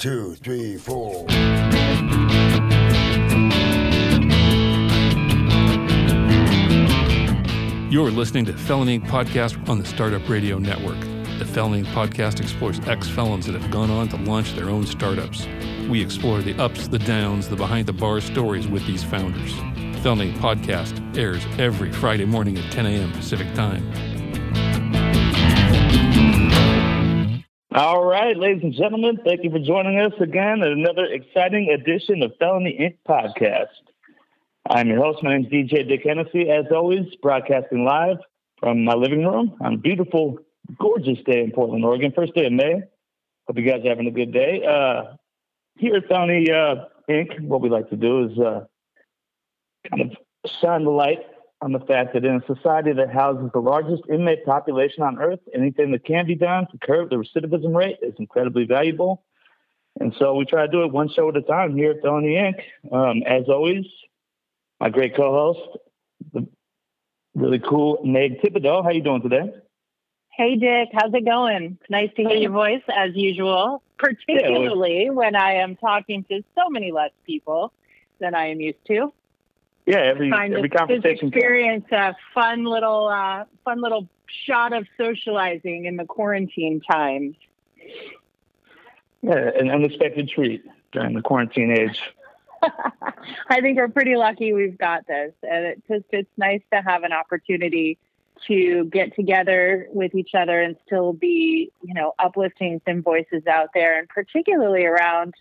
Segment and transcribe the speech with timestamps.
[0.00, 1.26] two, three, four.
[7.90, 10.98] You're listening to Felony Podcast on the Startup Radio Network.
[11.38, 15.46] The Felony Podcast explores ex felons that have gone on to launch their own startups.
[15.90, 19.54] We explore the ups, the downs, the behind the bar stories with these founders.
[20.02, 23.12] Felony Podcast airs every Friday morning at 10 a.m.
[23.12, 24.09] Pacific Time.
[27.72, 32.20] All right, ladies and gentlemen, thank you for joining us again at another exciting edition
[32.24, 32.96] of Felony Inc.
[33.08, 33.66] podcast.
[34.68, 35.22] I'm your host.
[35.22, 36.50] My name is DJ Dick Hennessy.
[36.50, 38.16] As always, broadcasting live
[38.58, 40.38] from my living room on a beautiful,
[40.80, 42.10] gorgeous day in Portland, Oregon.
[42.12, 42.82] First day of May.
[43.46, 44.64] Hope you guys are having a good day.
[44.64, 45.14] Uh,
[45.78, 48.64] here at Felony uh, Inc., what we like to do is uh,
[49.88, 50.16] kind of
[50.60, 51.20] shine the light
[51.62, 55.40] on the fact that in a society that houses the largest inmate population on earth,
[55.54, 59.24] anything that can be done to curb the recidivism rate is incredibly valuable.
[59.98, 62.34] And so we try to do it one show at a time here at Felony
[62.34, 62.92] Inc.
[62.92, 63.84] Um, as always,
[64.78, 65.78] my great co-host,
[66.32, 66.48] the
[67.34, 68.82] really cool Meg Thibodeaux.
[68.82, 69.52] How you doing today?
[70.30, 71.76] Hey Dick, how's it going?
[71.90, 76.70] Nice to hear your voice as usual, particularly yeah, when I am talking to so
[76.70, 77.72] many less people
[78.20, 79.12] than I am used to.
[79.86, 81.28] Yeah, every every conversation.
[81.28, 87.34] Experience a fun little uh, fun little shot of socializing in the quarantine times.
[89.22, 92.00] Yeah, an unexpected treat during the quarantine age.
[93.48, 97.02] I think we're pretty lucky we've got this, and it just it's nice to have
[97.02, 97.98] an opportunity
[98.46, 103.70] to get together with each other and still be, you know, uplifting some voices out
[103.74, 105.34] there, and particularly around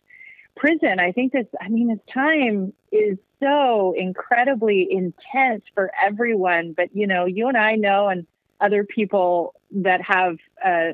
[0.60, 1.00] prison.
[1.00, 6.74] I think this, I mean, this time is so incredibly intense for everyone.
[6.74, 8.28] But, you know, you and I know, and
[8.60, 10.90] other people that have uh,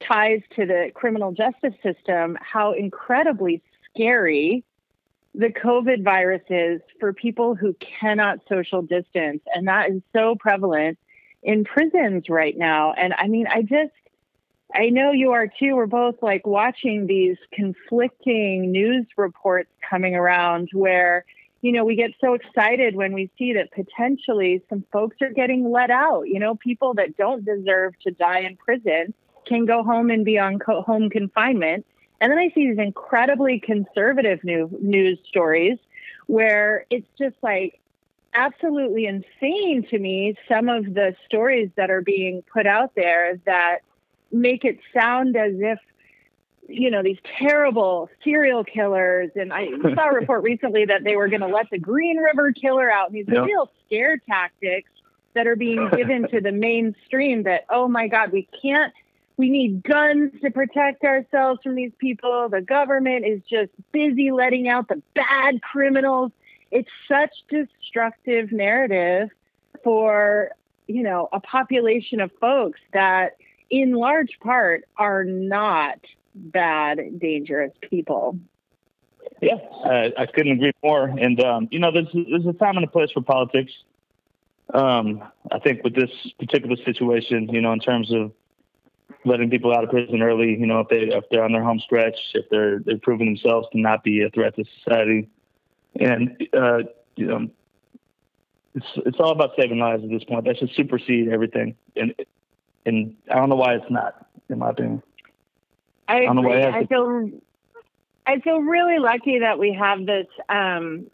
[0.00, 4.62] ties to the criminal justice system, how incredibly scary
[5.34, 9.42] the COVID virus is for people who cannot social distance.
[9.54, 10.98] And that is so prevalent
[11.42, 12.92] in prisons right now.
[12.92, 13.92] And I mean, I just,
[14.74, 15.76] I know you are too.
[15.76, 21.24] We're both like watching these conflicting news reports coming around where,
[21.62, 25.70] you know, we get so excited when we see that potentially some folks are getting
[25.70, 26.28] let out.
[26.28, 29.14] You know, people that don't deserve to die in prison
[29.46, 31.86] can go home and be on co- home confinement.
[32.20, 35.78] And then I see these incredibly conservative new news stories
[36.26, 37.80] where it's just like
[38.34, 43.78] absolutely insane to me some of the stories that are being put out there that
[44.32, 45.78] make it sound as if
[46.68, 51.28] you know these terrible serial killers and i saw a report recently that they were
[51.28, 53.44] going to let the green river killer out and these yep.
[53.44, 54.90] real scare tactics
[55.34, 58.92] that are being given to the mainstream that oh my god we can't
[59.36, 64.68] we need guns to protect ourselves from these people the government is just busy letting
[64.68, 66.32] out the bad criminals
[66.70, 69.28] it's such destructive narrative
[69.84, 70.50] for
[70.88, 73.36] you know a population of folks that
[73.70, 75.98] in large part, are not
[76.34, 78.38] bad, dangerous people.
[79.40, 81.06] Yeah, uh, I couldn't agree more.
[81.06, 83.72] And um, you know, there's there's a time and a place for politics.
[84.72, 85.22] Um,
[85.52, 88.32] I think with this particular situation, you know, in terms of
[89.24, 91.80] letting people out of prison early, you know, if they if they're on their home
[91.80, 95.28] stretch, if they're they're proving themselves to not be a threat to society,
[95.98, 96.78] and uh,
[97.16, 97.48] you know,
[98.74, 100.44] it's it's all about saving lives at this point.
[100.44, 101.76] That should supersede everything.
[101.94, 102.14] And
[102.86, 105.02] and I don't know why it's not, in my opinion.
[106.08, 107.30] I, I don't know why I feel
[108.26, 111.06] I feel really lucky that we have this um,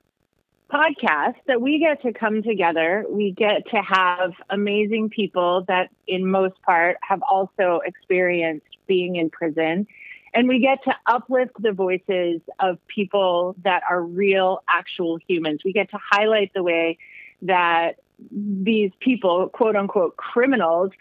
[0.72, 3.04] podcast that we get to come together.
[3.08, 9.28] We get to have amazing people that, in most part, have also experienced being in
[9.28, 9.86] prison.
[10.34, 15.60] And we get to uplift the voices of people that are real, actual humans.
[15.62, 16.96] We get to highlight the way
[17.42, 17.96] that
[18.30, 20.92] these people, quote unquote, criminals,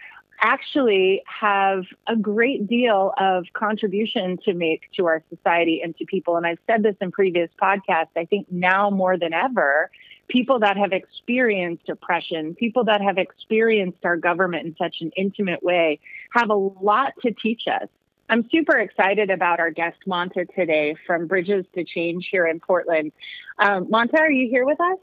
[0.41, 6.36] actually have a great deal of contribution to make to our society and to people.
[6.36, 8.10] And I've said this in previous podcasts.
[8.18, 9.92] I think now more than ever,
[10.27, 15.62] people that have experienced oppression, people that have experienced our government in such an intimate
[15.62, 16.00] way,
[16.33, 17.88] have a lot to teach us.
[18.30, 23.12] I'm super excited about our guest, Monta, today from Bridges to Change here in Portland.
[23.60, 24.98] Um, Monta, are you here with us?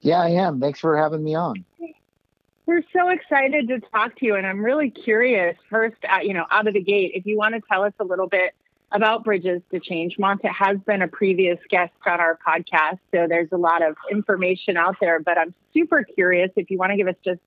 [0.00, 0.60] Yeah, I am.
[0.60, 1.64] Thanks for having me on.
[2.70, 5.56] We're so excited to talk to you, and I'm really curious.
[5.68, 8.28] First, you know, out of the gate, if you want to tell us a little
[8.28, 8.54] bit
[8.92, 13.48] about Bridges to Change, Monta has been a previous guest on our podcast, so there's
[13.50, 15.18] a lot of information out there.
[15.18, 17.40] But I'm super curious if you want to give us just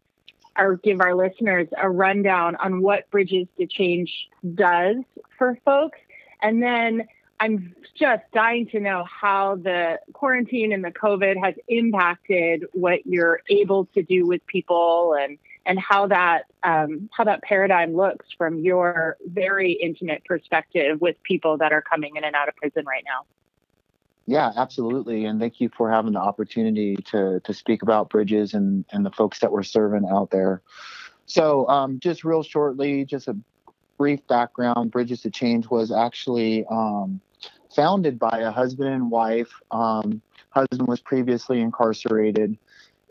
[0.58, 4.98] or give our listeners a rundown on what Bridges to Change does
[5.38, 6.00] for folks,
[6.42, 7.08] and then
[7.40, 13.42] I'm just dying to know how the quarantine and the COVID has impacted what you're
[13.50, 18.60] able to do with people and and how that um, how that paradigm looks from
[18.60, 23.04] your very intimate perspective with people that are coming in and out of prison right
[23.06, 23.26] now.
[24.26, 25.26] Yeah, absolutely.
[25.26, 29.12] And thank you for having the opportunity to to speak about Bridges and and the
[29.12, 30.62] folks that we're serving out there.
[31.26, 33.38] So, um, just real shortly, just a
[33.98, 34.92] brief background.
[34.92, 37.22] Bridges to Change was actually um,
[37.76, 39.52] founded by a husband and wife.
[39.72, 42.58] Um, husband was previously incarcerated,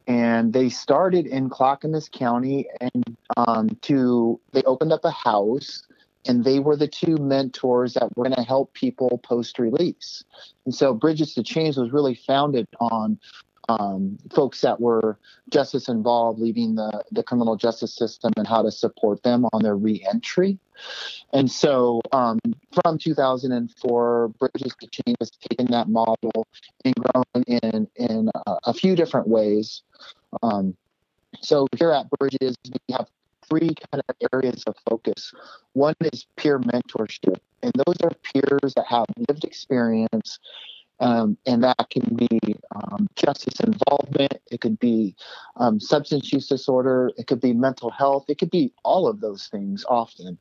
[0.07, 5.83] and they started in Clackamas County and um, to they opened up a house
[6.27, 10.23] and they were the two mentors that were going to help people post release.
[10.65, 13.19] And so Bridges to Change was really founded on
[13.69, 15.19] um, folks that were
[15.51, 19.77] justice involved leaving the, the criminal justice system and how to support them on their
[19.77, 20.59] reentry.
[21.33, 22.39] And so um,
[22.83, 26.47] from 2004, Bridges to Change has taken that model
[26.85, 29.83] and grown in, in uh, a few different ways.
[30.43, 30.77] Um,
[31.41, 33.09] so here at Bridges, we have
[33.49, 35.33] three kind of areas of focus.
[35.73, 40.39] One is peer mentorship, and those are peers that have lived experience
[41.03, 42.29] um, and that can be
[42.77, 45.17] um, justice involvement, it could be
[45.57, 49.49] um, substance use disorder, it could be mental health, it could be all of those
[49.49, 50.39] things often.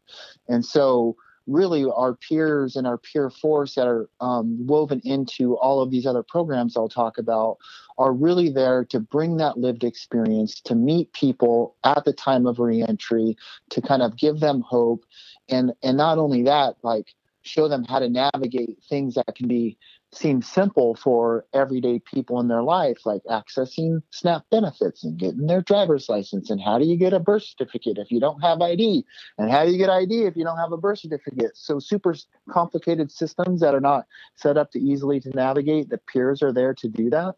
[0.47, 1.17] And so,
[1.47, 6.05] really, our peers and our peer force that are um, woven into all of these
[6.05, 7.57] other programs I'll talk about
[7.97, 12.59] are really there to bring that lived experience, to meet people at the time of
[12.59, 13.35] reentry,
[13.71, 15.05] to kind of give them hope.
[15.49, 19.75] And, and not only that, like show them how to navigate things that can be
[20.13, 25.61] seem simple for everyday people in their life, like accessing SNAP benefits and getting their
[25.61, 26.49] driver's license.
[26.49, 29.05] And how do you get a birth certificate if you don't have ID?
[29.37, 31.51] And how do you get ID if you don't have a birth certificate?
[31.55, 32.13] So, super
[32.49, 34.05] complicated systems that are not
[34.35, 35.89] set up to easily to navigate.
[35.89, 37.35] The peers are there to do that.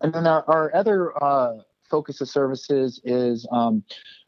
[0.00, 1.58] And then our, our other uh,
[1.88, 3.84] focus of services is um,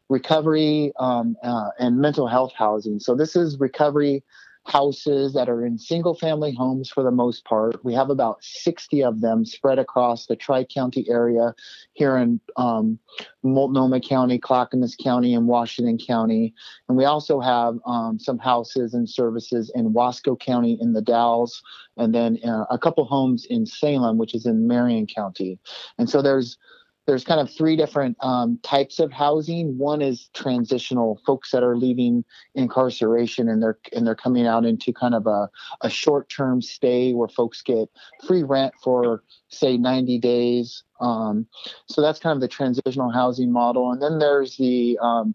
[0.07, 2.99] recovery um, uh, and mental health housing.
[3.01, 4.23] So, this is recovery
[4.67, 7.83] houses that are in single family homes for the most part.
[7.85, 11.55] We have about 60 of them spread across the Tri County area
[11.93, 12.99] here in um,
[13.43, 16.53] Multnomah County, Clackamas County, and Washington County.
[16.89, 21.61] And we also have um, some houses and services in Wasco County in the Dalles,
[21.95, 25.59] and then uh, a couple homes in Salem, which is in Marion County.
[25.97, 26.57] And so there's
[27.07, 29.77] there's kind of three different um, types of housing.
[29.77, 34.91] One is transitional folks that are leaving incarceration and they're and they're coming out into
[34.91, 35.49] kind of a,
[35.81, 37.89] a short-term stay where folks get
[38.27, 40.83] free rent for say 90 days.
[40.99, 41.47] Um,
[41.87, 43.91] so that's kind of the transitional housing model.
[43.91, 45.33] And then there's the um,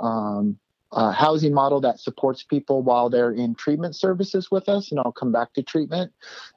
[0.00, 0.58] um
[0.92, 5.12] uh, housing model that supports people while they're in treatment services with us, and I'll
[5.12, 6.12] come back to treatment.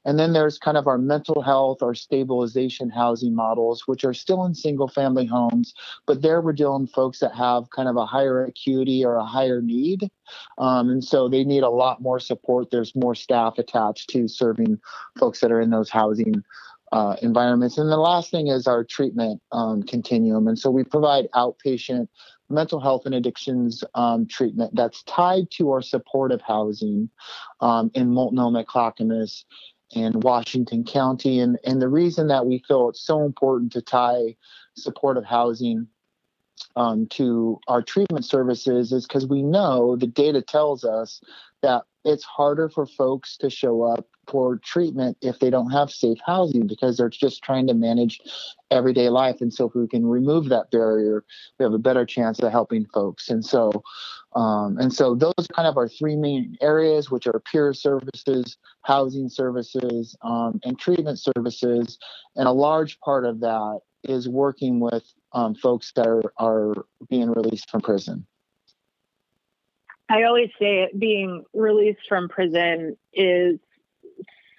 [0.06, 4.44] And then there's kind of our mental health, our stabilization housing models, which are still
[4.46, 5.74] in single family homes,
[6.08, 9.26] but there we're dealing with folks that have kind of a higher acuity or a
[9.26, 10.10] higher need.
[10.58, 12.72] Um, and so they need a lot more support.
[12.72, 14.80] There's more staff attached to serving
[15.20, 16.44] folks that are in those housing
[16.94, 17.80] uh, environments.
[17.80, 20.48] And the last thing is our treatment um, continuum.
[20.48, 22.08] And so we provide outpatient
[22.50, 27.10] mental health and addictions um, treatment that's tied to our supportive housing
[27.62, 29.46] um, in Multnomah, Clackamas,
[29.96, 31.40] and Washington County.
[31.40, 34.36] And, and the reason that we feel it's so important to tie
[34.76, 35.88] supportive housing
[36.76, 41.22] um, to our treatment services is because we know the data tells us
[41.62, 46.18] that it's harder for folks to show up for treatment if they don't have safe
[46.26, 48.20] housing because they're just trying to manage
[48.72, 49.42] everyday life.
[49.42, 51.24] And so, if we can remove that barrier,
[51.60, 53.30] we have a better chance of helping folks.
[53.30, 53.72] And so,
[54.36, 58.58] um, and so those are kind of our three main areas, which are peer services,
[58.82, 61.98] housing services, um, and treatment services.
[62.36, 65.04] And a large part of that is working with
[65.34, 68.26] um, folks that are, are being released from prison.
[70.10, 73.60] I always say it being released from prison is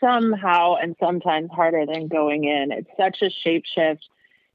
[0.01, 2.73] somehow and sometimes harder than going in.
[2.73, 4.01] It's such a shapeshift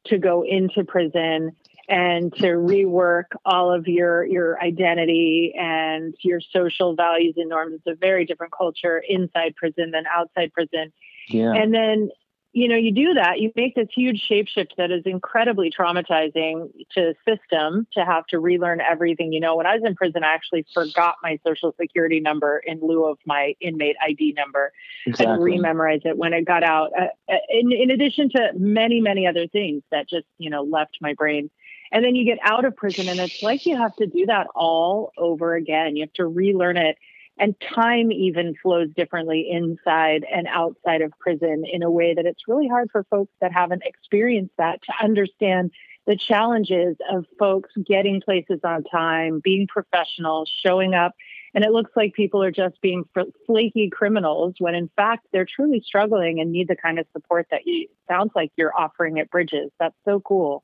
[0.05, 1.55] to go into prison
[1.88, 7.74] and to rework all of your your identity and your social values and norms.
[7.75, 10.93] It's a very different culture inside prison than outside prison.
[11.27, 11.53] Yeah.
[11.53, 12.10] And then
[12.51, 17.13] you know, you do that, you make this huge shapeshift that is incredibly traumatizing to
[17.13, 19.32] the system to have to relearn everything.
[19.32, 22.79] You know, when I was in prison, I actually forgot my social security number in
[22.82, 24.72] lieu of my inmate ID number
[25.06, 25.56] exactly.
[25.56, 26.91] and rememorize it when it got out.
[27.00, 30.98] Uh, uh, in, in addition to many, many other things that just, you know, left
[31.01, 31.51] my brain.
[31.91, 34.48] And then you get out of prison and it's like you have to do that
[34.56, 35.96] all over again.
[35.96, 36.98] You have to relearn it
[37.39, 42.48] and time even flows differently inside and outside of prison in a way that it's
[42.48, 45.72] really hard for folks that haven't experienced that to understand
[46.05, 51.13] the challenges of folks getting places on time, being professional, showing up.
[51.53, 53.05] And it looks like people are just being
[53.46, 57.65] flaky criminals when in fact they're truly struggling and need the kind of support that
[57.65, 59.72] you sounds like you're offering at Bridges.
[59.79, 60.63] That's so cool.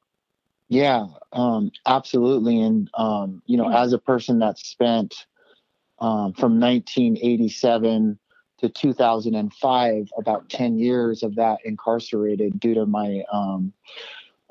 [0.67, 2.60] Yeah, um, absolutely.
[2.60, 5.27] And, um, you know, as a person that spent
[6.00, 8.20] um, from 1987
[8.60, 13.74] to 2005, about 10 years of that incarcerated due to my um,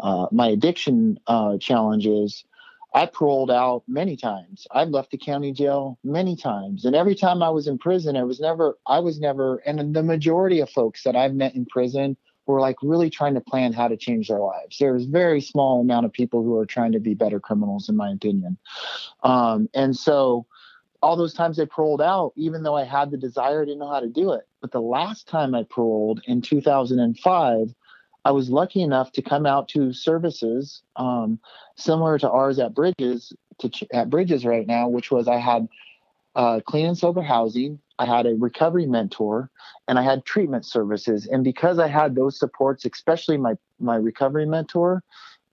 [0.00, 2.44] uh, my addiction uh, challenges.
[2.94, 4.66] I paroled out many times.
[4.70, 8.22] I've left the county jail many times, and every time I was in prison, I
[8.22, 12.16] was never, I was never, and the majority of folks that I've met in prison
[12.46, 14.78] were like really trying to plan how to change their lives.
[14.78, 18.10] There's very small amount of people who are trying to be better criminals, in my
[18.10, 18.58] opinion.
[19.22, 20.46] Um, and so,
[21.04, 23.90] all those times I paroled out, even though I had the desire, I didn't know
[23.90, 24.48] how to do it.
[24.60, 27.74] But the last time I paroled in 2005,
[28.24, 31.38] I was lucky enough to come out to services um,
[31.76, 35.68] similar to ours at Bridges to at Bridges right now, which was I had
[36.34, 39.50] uh, clean and sober housing, I had a recovery mentor,
[39.86, 41.26] and I had treatment services.
[41.26, 45.02] And because I had those supports, especially my my recovery mentor,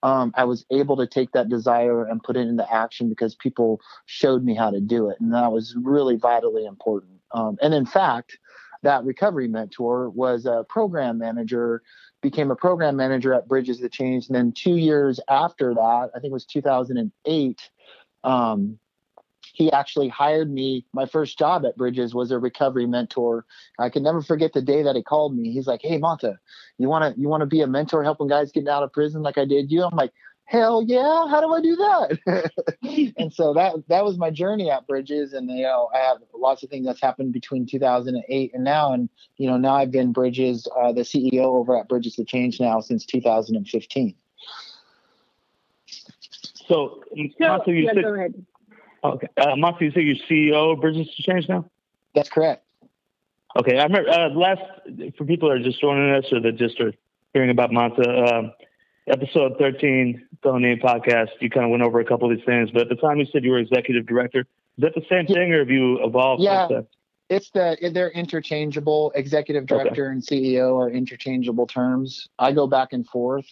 [0.04, 3.80] um, I was able to take that desire and put it into action because people
[4.06, 7.20] showed me how to do it, and that was really vitally important.
[7.34, 8.38] Um, and in fact,
[8.84, 11.84] that recovery mentor was a program manager
[12.22, 14.28] became a program manager at Bridges the Change.
[14.28, 17.70] And then two years after that, I think it was 2008,
[18.24, 18.80] um,
[19.54, 20.86] he actually hired me.
[20.94, 23.46] My first job at Bridges was a recovery mentor.
[23.80, 25.52] I can never forget the day that he called me.
[25.52, 26.38] He's like, "Hey, Monta,
[26.78, 29.22] you want to you want to be a mentor helping guys get out of prison
[29.22, 30.12] like I did you?" I'm like,
[30.46, 32.52] hell yeah how do i do that
[33.18, 36.62] and so that that was my journey at bridges and you know i have lots
[36.62, 40.68] of things that's happened between 2008 and now and you know now i've been bridges
[40.78, 44.14] uh, the ceo over at bridges to change now since 2015
[46.68, 47.04] so,
[47.40, 48.46] Monta, you yeah, said, go ahead.
[49.04, 49.28] Okay.
[49.38, 51.66] Uh, Monta, you say you're ceo of bridges to change now?
[52.16, 52.64] That's correct.
[53.60, 54.62] Okay i remember uh, last
[55.18, 56.94] for people that are just joining us or that just are
[57.34, 58.54] hearing about Monta um,
[59.08, 62.84] episode 13 Felony podcast, you kind of went over a couple of these things, but
[62.84, 64.42] at the time you said you were executive director.
[64.78, 66.42] Is that the same thing, or have you evolved?
[66.42, 66.68] Yeah,
[67.32, 69.14] it's the they're interchangeable.
[69.16, 70.12] Executive director okay.
[70.12, 72.28] and CEO are interchangeable terms.
[72.38, 73.48] I go back and forth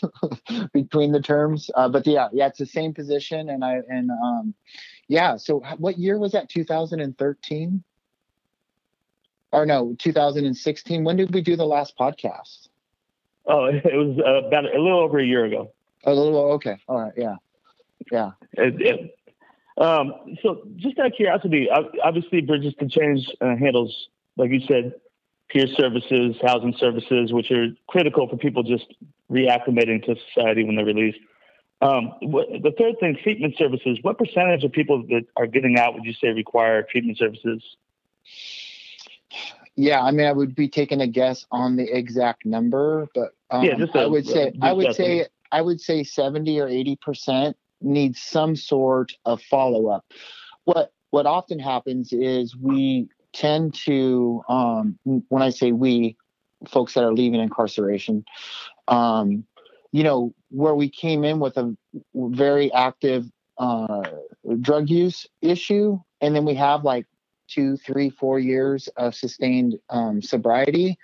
[0.72, 3.50] between the terms, uh, but yeah, yeah, it's the same position.
[3.50, 4.54] And I and um,
[5.08, 5.36] yeah.
[5.36, 6.48] So what year was that?
[6.48, 7.82] 2013
[9.50, 11.02] or no, 2016.
[11.02, 12.68] When did we do the last podcast?
[13.44, 15.72] Oh, it was about a little over a year ago.
[16.04, 16.78] A little okay.
[16.88, 17.12] All right.
[17.16, 17.36] Yeah.
[18.12, 18.30] Yeah.
[18.52, 19.18] It, it,
[19.78, 20.12] um,
[20.42, 21.68] so, just out of curiosity,
[22.02, 24.94] obviously, Bridges to Change uh, handles, like you said,
[25.48, 28.86] peer services, housing services, which are critical for people just
[29.30, 31.18] reacclimating to society when they're released.
[31.82, 33.98] Um, what, the third thing, treatment services.
[34.02, 37.62] What percentage of people that are getting out would you say require treatment services?
[39.76, 43.64] Yeah, I mean, I would be taking a guess on the exact number, but um,
[43.64, 46.96] yeah, just a, I would say I would say I would say seventy or eighty
[46.96, 50.04] percent need some sort of follow up.
[50.64, 56.16] What what often happens is we tend to um, when I say we,
[56.68, 58.24] folks that are leaving incarceration,
[58.88, 59.44] um,
[59.92, 61.76] you know, where we came in with a
[62.14, 63.26] very active
[63.58, 64.02] uh,
[64.60, 67.06] drug use issue, and then we have like
[67.48, 70.96] two, three, four years of sustained um, sobriety,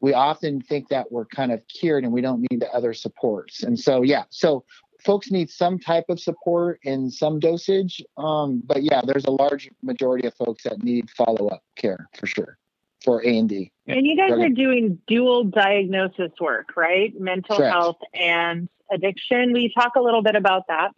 [0.00, 3.62] we often think that we're kind of cured and we don't need the other supports.
[3.62, 4.64] And so, yeah, so
[5.04, 8.02] folks need some type of support in some dosage.
[8.16, 12.26] Um, but yeah, there's a large majority of folks that need follow up care for
[12.26, 12.58] sure
[13.04, 13.72] for A and D.
[13.86, 17.18] And you guys are doing dual diagnosis work, right?
[17.18, 17.72] Mental Correct.
[17.72, 19.52] health and addiction.
[19.52, 20.90] Will you talk a little bit about that?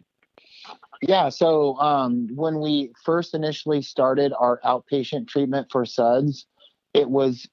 [1.01, 6.45] Yeah, so um, when we first initially started our outpatient treatment for SUDS,
[6.93, 7.47] it was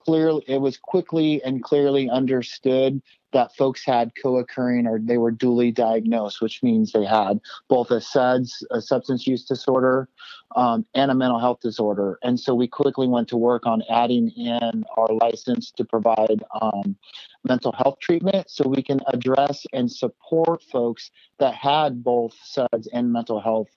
[0.00, 5.70] clearly it was quickly and clearly understood that folks had co-occurring or they were duly
[5.70, 10.08] diagnosed, which means they had both a SUDS, a substance use disorder,
[10.56, 12.18] um, and a mental health disorder.
[12.22, 16.96] And so we quickly went to work on adding in our license to provide um,
[17.44, 23.12] mental health treatment so we can address and support folks that had both SUDS and
[23.12, 23.68] mental health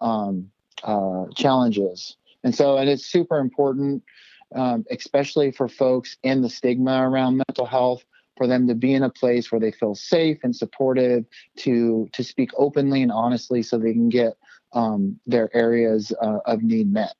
[0.00, 0.50] um,
[0.84, 2.16] uh, challenges.
[2.44, 4.02] And so, and it's super important,
[4.54, 8.04] um, especially for folks in the stigma around mental health,
[8.36, 11.24] for them to be in a place where they feel safe and supportive
[11.56, 14.34] to to speak openly and honestly so they can get
[14.72, 17.14] um, their areas uh, of need met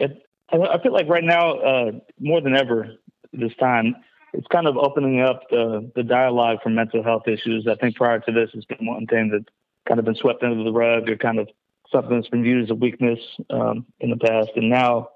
[0.00, 2.94] it, I feel like right now, uh, more than ever
[3.32, 3.96] this time,
[4.32, 7.66] it's kind of opening up the, the dialogue for mental health issues.
[7.66, 9.44] I think prior to this, it's been one thing that
[9.86, 11.48] kind of been swept under the rug or kind of
[11.90, 13.18] something that's been viewed as a weakness
[13.50, 14.50] um, in the past.
[14.56, 15.08] And now,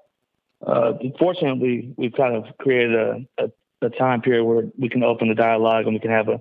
[0.65, 3.51] uh, fortunately, we've kind of created a, a,
[3.81, 6.39] a, time period where we can open the dialogue and we can have a,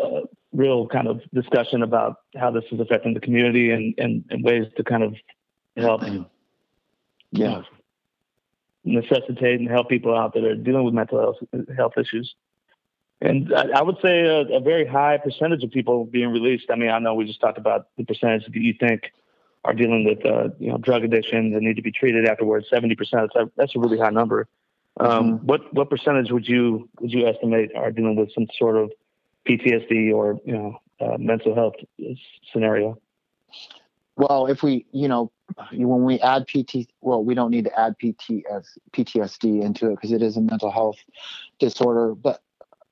[0.00, 4.44] a, real kind of discussion about how this is affecting the community and, and, and
[4.44, 5.14] ways to kind of
[5.76, 6.02] help.
[7.32, 7.62] Yeah
[8.86, 11.36] necessitate and help people out that are dealing with mental health,
[11.76, 12.34] health issues.
[13.20, 16.66] And I, I would say a, a, very high percentage of people being released.
[16.70, 19.12] I mean, I know we just talked about the percentage that you think
[19.66, 22.66] are dealing with, uh, you know, drug addiction and need to be treated afterwards.
[22.70, 23.30] Seventy percent.
[23.34, 24.48] That's, that's a really high number.
[24.98, 25.46] Um, mm-hmm.
[25.46, 28.92] What what percentage would you would you estimate are dealing with some sort of
[29.46, 31.74] PTSD or you know uh, mental health
[32.52, 32.98] scenario?
[34.16, 35.30] Well, if we, you know,
[35.72, 40.12] when we add PT, well, we don't need to add PTS, PTSD into it because
[40.12, 40.96] it is a mental health
[41.58, 42.14] disorder.
[42.14, 42.40] But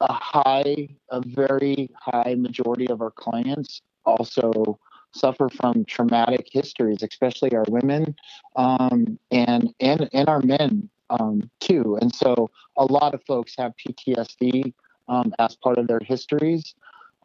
[0.01, 4.79] a high, a very high majority of our clients also
[5.15, 8.15] suffer from traumatic histories, especially our women
[8.57, 11.99] um, and and and our men um, too.
[12.01, 14.73] And so a lot of folks have PTSD
[15.09, 16.75] um, as part of their histories.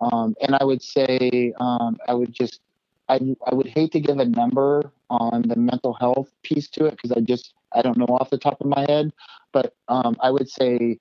[0.01, 2.61] Um, and I would say um, I would just
[3.09, 6.91] I, I would hate to give a number on the mental health piece to it
[6.91, 9.11] because I just I don't know off the top of my head,
[9.51, 10.99] but um, I would say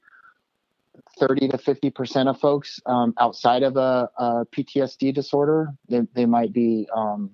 [1.18, 6.26] 30 to 50 percent of folks um, outside of a, a, PTSD disorder they, they
[6.26, 7.30] might be um,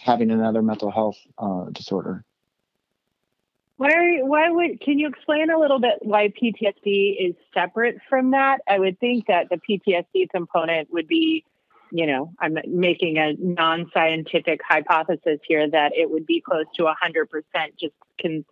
[0.00, 2.24] having another mental health uh, disorder.
[3.76, 8.60] Why, why would can you explain a little bit why PTSD is separate from that?
[8.68, 11.44] I would think that the PTSD component would be
[11.92, 17.26] you know, I'm making a non-scientific hypothesis here that it would be close to 100%
[17.78, 18.44] just can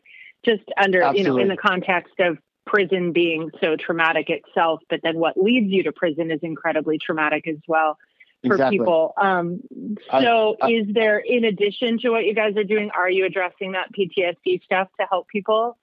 [0.44, 1.20] just under, Absolutely.
[1.20, 2.38] you know, in the context of
[2.70, 7.48] prison being so traumatic itself, but then what leads you to prison is incredibly traumatic
[7.48, 7.98] as well
[8.46, 8.78] for exactly.
[8.78, 9.12] people.
[9.20, 9.60] Um,
[10.08, 13.26] so I, I, is there, in addition to what you guys are doing, are you
[13.26, 15.76] addressing that PTSD stuff to help people?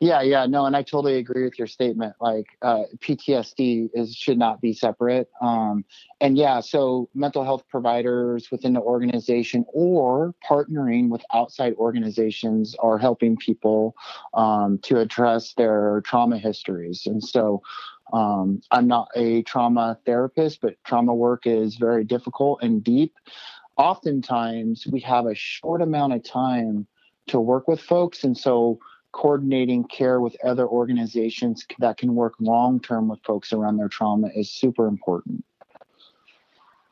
[0.00, 2.16] Yeah, yeah, no, and I totally agree with your statement.
[2.20, 5.30] Like uh, PTSD is should not be separate.
[5.40, 5.84] Um,
[6.20, 12.98] and yeah, so mental health providers within the organization or partnering with outside organizations are
[12.98, 13.94] helping people
[14.34, 17.06] um, to address their trauma histories.
[17.06, 17.62] And so
[18.12, 23.14] um, I'm not a trauma therapist, but trauma work is very difficult and deep.
[23.76, 26.88] Oftentimes, we have a short amount of time
[27.28, 28.78] to work with folks, and so
[29.14, 34.28] coordinating care with other organizations that can work long term with folks around their trauma
[34.34, 35.44] is super important.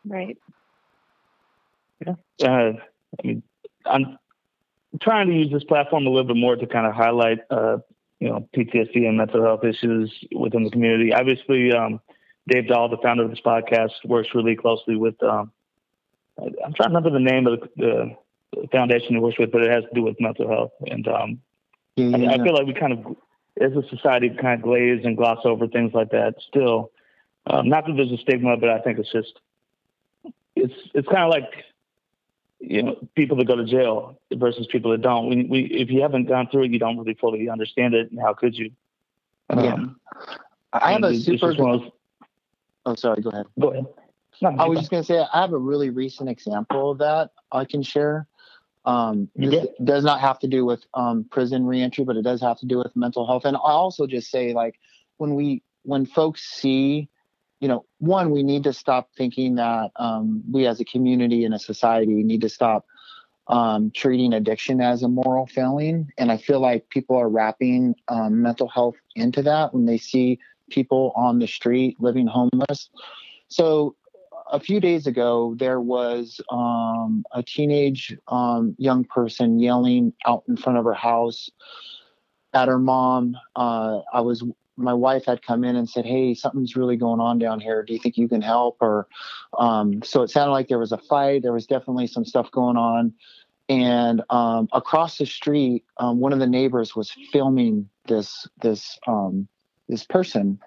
[0.04, 0.38] Right.
[2.06, 2.14] Yeah.
[2.42, 2.72] Uh,
[3.18, 3.42] I mean,
[3.84, 4.18] I'm
[5.00, 7.78] trying to use this platform a little bit more to kind of highlight, uh,
[8.20, 11.12] you know, PTSD and mental health issues within the community.
[11.12, 12.00] Obviously, um,
[12.48, 15.20] Dave Dahl, the founder of this podcast, works really closely with.
[15.24, 15.50] Um,
[16.38, 18.16] I'm trying to remember the name of the,
[18.52, 20.72] the foundation he works with, but it has to do with mental health.
[20.86, 21.40] And um,
[21.96, 23.16] yeah, I, I, feel like we kind of,
[23.60, 26.34] as a society, kind of glaze and gloss over things like that.
[26.48, 26.90] Still,
[27.46, 29.40] um, not that there's a stigma, but I think it's just,
[30.54, 31.64] it's it's kind of like,
[32.60, 35.28] you know, people that go to jail versus people that don't.
[35.28, 38.10] We, we if you haven't gone through it, you don't really fully understand it.
[38.10, 38.70] And how could you?
[39.50, 40.30] Um, yeah.
[40.72, 41.54] I have a super.
[41.54, 41.90] Those,
[42.86, 43.22] oh, sorry.
[43.22, 43.46] Go ahead.
[43.58, 43.86] Go ahead.
[44.44, 47.64] I was just going to say I have a really recent example of that I
[47.64, 48.26] can share.
[48.84, 52.58] Um, this does not have to do with um, prison reentry, but it does have
[52.58, 53.44] to do with mental health.
[53.44, 54.78] And I also just say, like,
[55.18, 57.08] when we when folks see,
[57.60, 61.54] you know, one, we need to stop thinking that um, we as a community and
[61.54, 62.86] a society we need to stop
[63.48, 66.10] um, treating addiction as a moral failing.
[66.18, 70.38] And I feel like people are wrapping um, mental health into that when they see
[70.70, 72.88] people on the street living homeless.
[73.48, 73.96] So
[74.52, 80.56] a few days ago, there was um, a teenage um, young person yelling out in
[80.56, 81.50] front of her house
[82.52, 83.34] at her mom.
[83.56, 84.44] Uh, I was
[84.76, 87.82] my wife had come in and said, "Hey, something's really going on down here.
[87.82, 89.08] Do you think you can help?" Or
[89.58, 91.42] um, so it sounded like there was a fight.
[91.42, 93.14] There was definitely some stuff going on.
[93.70, 99.48] And um, across the street, um, one of the neighbors was filming this this um,
[99.88, 100.58] this person,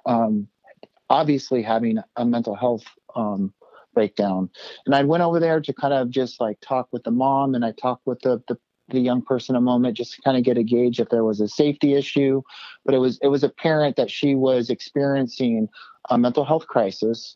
[1.09, 2.83] obviously having a mental health
[3.15, 3.53] um,
[3.95, 4.51] breakdown.
[4.85, 7.65] And I went over there to kind of just like talk with the mom and
[7.65, 8.57] I talked with the, the
[8.89, 11.41] the young person a moment just to kind of get a gauge if there was
[11.41, 12.41] a safety issue.
[12.85, 15.69] But it was it was apparent that she was experiencing
[16.09, 17.35] a mental health crisis.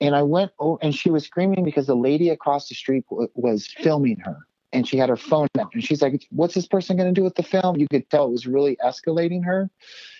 [0.00, 3.30] And i went oh and she was screaming because the lady across the street w-
[3.34, 4.38] was filming her
[4.72, 7.24] and she had her phone out and she's like what's this person going to do
[7.24, 7.76] with the film?
[7.76, 9.70] You could tell it was really escalating her.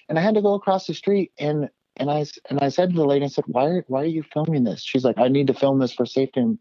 [0.08, 2.96] And i had to go across the street and and I and I said to
[2.96, 5.46] the lady, I said, "Why are why are you filming this?" She's like, "I need
[5.46, 6.59] to film this for safety." And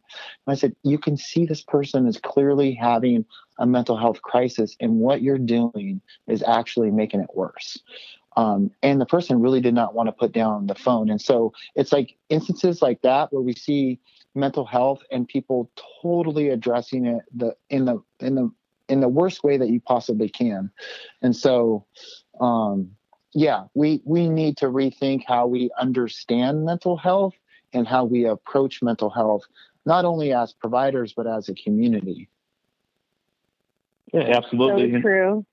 [0.47, 3.25] I said, "You can see this person is clearly having
[3.57, 7.79] a mental health crisis, and what you're doing is actually making it worse."
[8.35, 11.53] Um, and the person really did not want to put down the phone, and so
[11.75, 13.99] it's like instances like that where we see
[14.35, 18.51] mental health and people totally addressing it the in the in the
[18.89, 20.69] in the worst way that you possibly can,
[21.23, 21.85] and so.
[22.39, 22.95] Um,
[23.33, 27.33] yeah, we we need to rethink how we understand mental health
[27.73, 29.43] and how we approach mental health,
[29.85, 32.29] not only as providers but as a community.
[34.13, 34.93] Yeah, absolutely.
[34.93, 35.45] So true.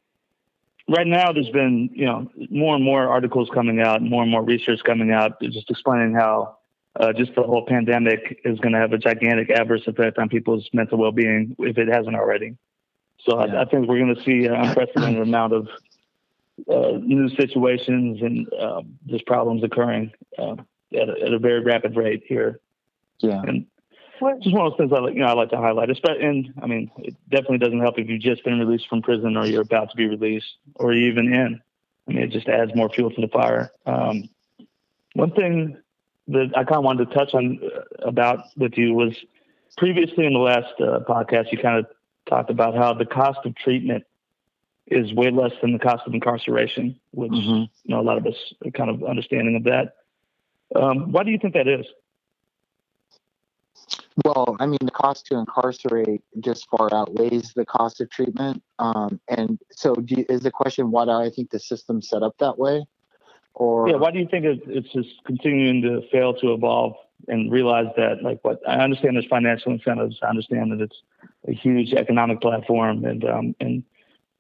[0.89, 4.43] Right now, there's been you know more and more articles coming out, more and more
[4.43, 6.59] research coming out, just explaining how
[6.99, 10.69] uh, just the whole pandemic is going to have a gigantic adverse effect on people's
[10.73, 12.57] mental well-being if it hasn't already.
[13.25, 13.55] So yeah.
[13.55, 15.69] I, I, think we're going to see an unprecedented amount of
[16.69, 20.57] uh, new situations and um, just problems occurring uh,
[20.95, 22.61] at, a, at, a, very rapid rate here.
[23.19, 23.43] Yeah.
[23.47, 23.67] And
[24.43, 25.89] just one of those things I like, you know, I like to highlight.
[25.89, 29.47] And I mean, it definitely doesn't help if you've just been released from prison or
[29.47, 31.61] you're about to be released or even in.
[32.09, 33.71] I mean, it just adds more fuel to the fire.
[33.87, 34.29] Um,
[35.15, 35.77] one thing
[36.29, 39.15] that I kind of wanted to touch on uh, about with you was
[39.77, 41.87] previously in the last uh, podcast, you kind of
[42.29, 44.05] talked about how the cost of treatment
[44.91, 47.63] is way less than the cost of incarceration, which mm-hmm.
[47.63, 49.95] you know a lot of us are kind of understanding of that.
[50.75, 51.87] Um, why do you think that is?
[54.25, 58.63] Well, I mean, the cost to incarcerate just far outweighs the cost of treatment.
[58.79, 62.37] Um, and so, you, is the question why do I think the system's set up
[62.39, 62.85] that way?
[63.55, 66.95] Or yeah, why do you think it's just continuing to fail to evolve
[67.29, 70.19] and realize that, like, what I understand there's financial incentives.
[70.23, 71.03] I understand that it's
[71.49, 73.83] a huge economic platform, and um, and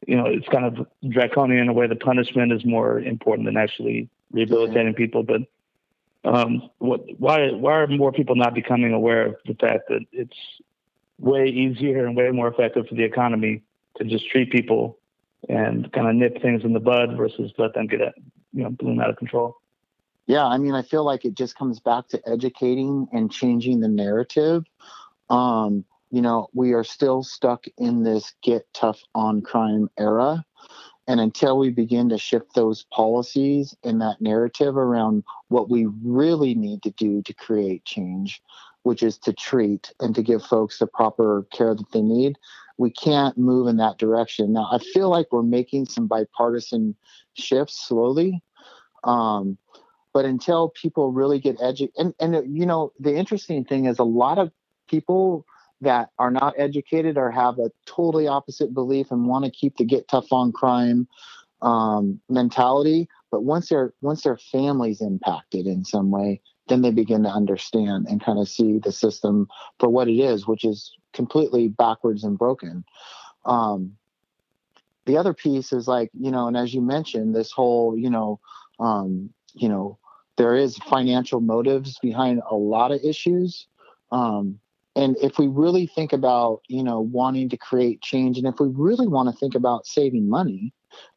[0.06, 1.86] you know, it's kind of draconian in a way.
[1.86, 5.22] The punishment is more important than actually rehabilitating people.
[5.22, 5.42] But
[6.24, 10.36] um, what, why why are more people not becoming aware of the fact that it's
[11.18, 13.62] way easier and way more effective for the economy
[13.96, 14.98] to just treat people
[15.48, 18.00] and kind of nip things in the bud versus let them get
[18.52, 19.56] you know bloom out of control.
[20.26, 23.88] Yeah, I mean, I feel like it just comes back to educating and changing the
[23.88, 24.64] narrative.
[25.28, 30.44] Um, you know, we are still stuck in this get tough on crime era.
[31.06, 36.54] And until we begin to shift those policies and that narrative around what we really
[36.54, 38.42] need to do to create change,
[38.82, 42.38] which is to treat and to give folks the proper care that they need,
[42.78, 44.52] we can't move in that direction.
[44.52, 46.94] Now, I feel like we're making some bipartisan
[47.34, 48.42] shifts slowly.
[49.04, 49.58] Um,
[50.12, 54.04] but until people really get educated, and, and you know, the interesting thing is a
[54.04, 54.50] lot of
[54.88, 55.44] people
[55.80, 59.84] that are not educated or have a totally opposite belief and want to keep the
[59.84, 61.08] get tough on crime
[61.62, 63.08] um, mentality.
[63.30, 68.06] But once their once their family's impacted in some way, then they begin to understand
[68.08, 72.38] and kind of see the system for what it is, which is completely backwards and
[72.38, 72.84] broken.
[73.44, 73.96] Um,
[75.06, 78.40] the other piece is like you know, and as you mentioned, this whole you know,
[78.78, 79.98] um, you know,
[80.36, 83.66] there is financial motives behind a lot of issues.
[84.12, 84.58] Um,
[84.96, 88.68] and if we really think about you know wanting to create change and if we
[88.68, 90.72] really want to think about saving money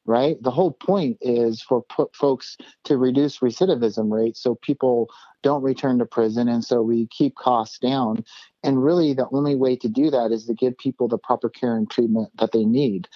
[0.06, 1.84] right the whole point is for
[2.14, 5.10] folks to reduce recidivism rates so people
[5.44, 8.24] don't return to prison and so we keep costs down.
[8.64, 11.76] And really the only way to do that is to give people the proper care
[11.76, 13.08] and treatment that they need.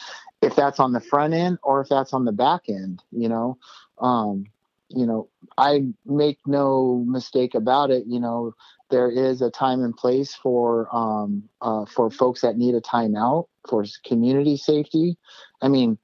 [0.41, 3.58] If that's on the front end or if that's on the back end you know
[4.00, 4.46] um,
[4.89, 8.54] you know i make no mistake about it you know
[8.89, 13.47] there is a time and place for um, uh, for folks that need a timeout
[13.69, 15.17] for community safety.
[15.62, 15.97] I mean,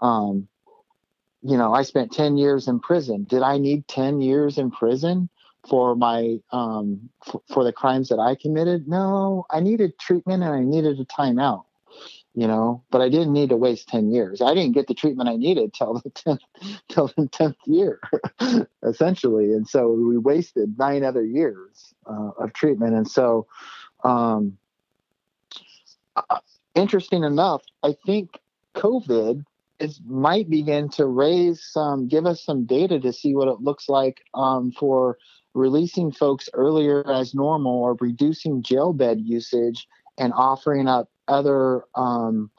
[0.00, 0.48] um,
[1.42, 3.24] you know, I spent ten years in prison.
[3.28, 5.28] Did I need ten years in prison
[5.68, 8.88] for my um, f- for the crimes that I committed?
[8.88, 11.64] No, I needed treatment and I needed a timeout
[12.34, 14.40] you know but i didn't need to waste 10 years.
[14.40, 16.38] I didn't get the treatment i needed till the 10th
[16.88, 18.00] till the 10th year
[18.82, 19.52] essentially.
[19.52, 22.94] And so we wasted nine other years uh, of treatment.
[22.94, 23.46] And so
[24.04, 24.58] um,
[26.16, 26.38] uh,
[26.74, 28.38] interesting enough i think
[28.74, 29.44] covid
[29.80, 33.88] is might begin to raise some give us some data to see what it looks
[33.88, 35.18] like um, for
[35.54, 39.88] releasing folks earlier as normal or reducing jail bed usage
[40.18, 42.50] and offering up other um,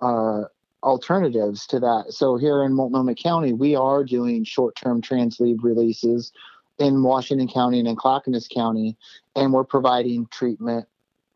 [0.00, 0.42] uh,
[0.82, 2.06] alternatives to that.
[2.10, 6.32] So here in Multnomah County, we are doing short-term trans leave releases
[6.78, 8.96] in Washington County and in Clackamas County,
[9.34, 10.86] and we're providing treatment,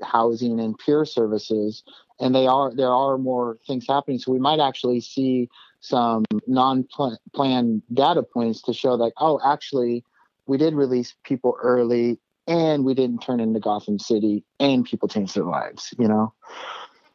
[0.02, 1.82] housing, and peer services.
[2.20, 4.18] and they are there are more things happening.
[4.18, 5.48] So we might actually see
[5.80, 10.04] some non-planned data points to show that oh, actually,
[10.46, 12.18] we did release people early,
[12.50, 15.94] and we didn't turn into Gotham City, and people changed their lives.
[15.98, 16.34] You know.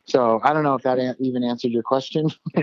[0.08, 2.30] So I don't know if that even answered your question.
[2.56, 2.62] I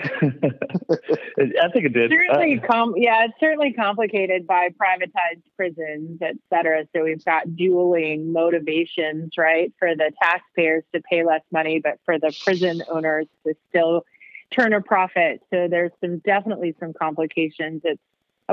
[1.72, 2.10] think it did.
[2.10, 6.84] Certainly, uh, com- yeah, it's certainly complicated by privatized prisons, et cetera.
[6.94, 12.16] So we've got dueling motivations, right, for the taxpayers to pay less money, but for
[12.16, 14.04] the prison owners to still
[14.52, 15.40] turn a profit.
[15.50, 17.82] So there's some definitely some complications.
[17.82, 18.00] It's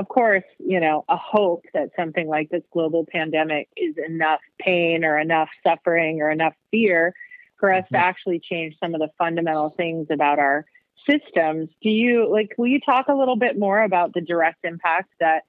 [0.00, 5.04] of course, you know, a hope that something like this global pandemic is enough pain
[5.04, 7.12] or enough suffering or enough fear
[7.58, 7.96] for us mm-hmm.
[7.96, 10.64] to actually change some of the fundamental things about our
[11.06, 11.68] systems.
[11.82, 12.54] Do you like?
[12.56, 15.44] Will you talk a little bit more about the direct impact that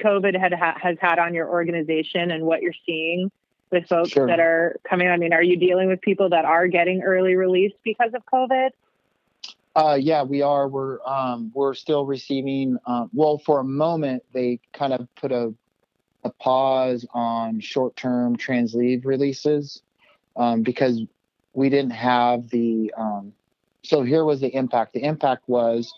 [0.00, 3.32] COVID had ha- has had on your organization and what you're seeing
[3.72, 4.28] with folks sure.
[4.28, 5.08] that are coming?
[5.08, 8.70] I mean, are you dealing with people that are getting early release because of COVID?
[9.76, 10.68] Uh, yeah, we are.
[10.68, 12.78] We're um, we're still receiving.
[12.86, 15.54] Uh, well, for a moment, they kind of put a
[16.24, 19.82] a pause on short-term trans leave releases
[20.36, 21.02] um, because
[21.52, 23.32] we didn't have the um,
[23.84, 25.94] so here was the impact the impact was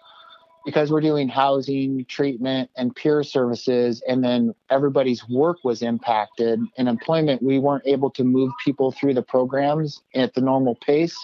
[0.68, 6.60] because we're doing housing treatment and peer services and then everybody's work was impacted.
[6.76, 11.16] In employment we weren't able to move people through the programs at the normal pace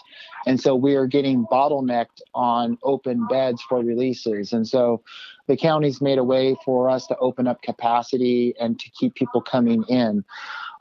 [0.46, 4.54] and so we are getting bottlenecked on open beds for releases.
[4.54, 5.02] And so
[5.46, 9.42] the county's made a way for us to open up capacity and to keep people
[9.42, 10.24] coming in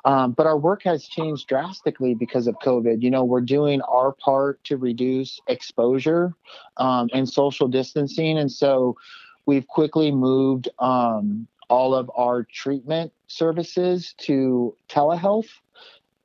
[0.06, 3.02] um, but our work has changed drastically because of COVID.
[3.02, 6.34] You know, we're doing our part to reduce exposure
[6.78, 8.38] um, and social distancing.
[8.38, 8.98] And so
[9.46, 15.50] we've quickly moved um, all of our treatment services to telehealth.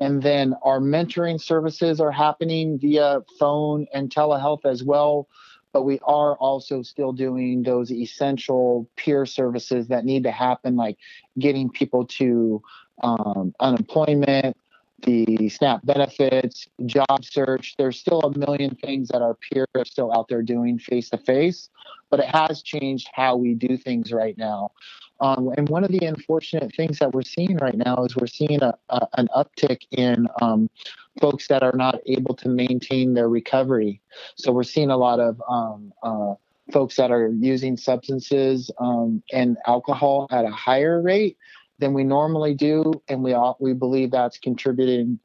[0.00, 5.28] And then our mentoring services are happening via phone and telehealth as well.
[5.72, 10.96] But we are also still doing those essential peer services that need to happen, like
[11.38, 12.62] getting people to
[13.02, 14.56] um, unemployment,
[15.02, 17.74] the SNAP benefits, job search.
[17.78, 21.18] There's still a million things that our peers are still out there doing face to
[21.18, 21.68] face,
[22.10, 24.72] but it has changed how we do things right now.
[25.20, 28.62] Um, and one of the unfortunate things that we're seeing right now is we're seeing
[28.62, 30.70] a, a an uptick in um,
[31.20, 34.00] folks that are not able to maintain their recovery.
[34.36, 36.34] So we're seeing a lot of um, uh,
[36.72, 41.36] folks that are using substances um, and alcohol at a higher rate
[41.78, 45.18] than we normally do, and we all, we believe that's contributing.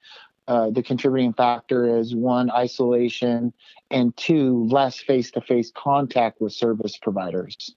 [0.47, 3.53] Uh, the contributing factor is one isolation,
[3.89, 7.75] and two less face-to-face contact with service providers.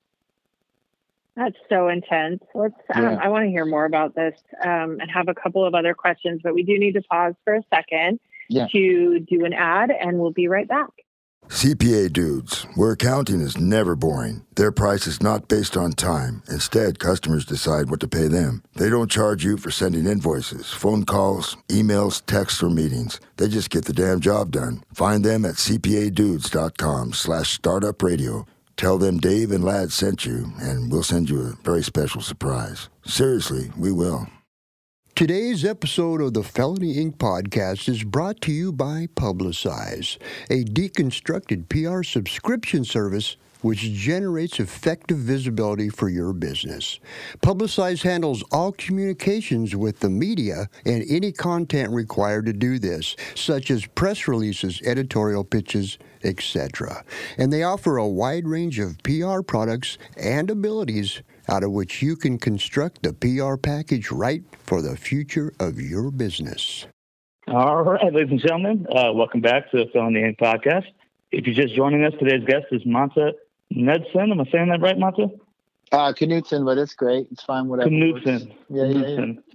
[1.36, 2.42] That's so intense.
[2.54, 2.74] Let's.
[2.94, 3.18] Um, yeah.
[3.22, 4.34] I want to hear more about this
[4.64, 7.54] um, and have a couple of other questions, but we do need to pause for
[7.54, 8.66] a second yeah.
[8.72, 10.90] to do an ad, and we'll be right back.
[11.48, 14.44] CPA dudes, where accounting is never boring.
[14.56, 16.42] Their price is not based on time.
[16.48, 18.62] Instead, customers decide what to pay them.
[18.74, 23.20] They don't charge you for sending invoices, phone calls, emails, texts, or meetings.
[23.36, 24.82] They just get the damn job done.
[24.92, 28.46] Find them at cpadudes.com slash startup radio.
[28.76, 32.88] Tell them Dave and Lad sent you, and we'll send you a very special surprise.
[33.04, 34.26] Seriously, we will.
[35.16, 37.16] Today's episode of the Felony Inc.
[37.16, 40.18] podcast is brought to you by Publicize,
[40.50, 47.00] a deconstructed PR subscription service which generates effective visibility for your business.
[47.38, 53.70] Publicize handles all communications with the media and any content required to do this, such
[53.70, 57.02] as press releases, editorial pitches, etc.
[57.38, 62.16] And they offer a wide range of PR products and abilities out of which you
[62.16, 66.86] can construct the PR package right for the future of your business.
[67.48, 70.86] All right, ladies and gentlemen, uh, welcome back to the Felony Inc podcast.
[71.30, 73.32] If you're just joining us, today's guest is Monta
[73.72, 74.32] Knudson.
[74.32, 75.30] Am I saying that right, Monta?
[75.92, 77.28] Uh, Knudson, but it's great.
[77.30, 77.90] It's fine, whatever.
[77.90, 78.52] Knudson.
[78.68, 79.38] Yeah, Knudson.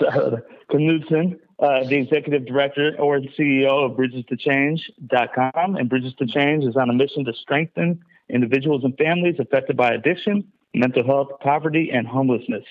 [0.00, 0.30] Yeah,
[0.70, 5.76] Knudson, uh, the executive director or the CEO of Bridges to Change.com.
[5.76, 9.92] And Bridges to Change is on a mission to strengthen individuals and families affected by
[9.92, 12.64] addiction, mental health, poverty, and homelessness.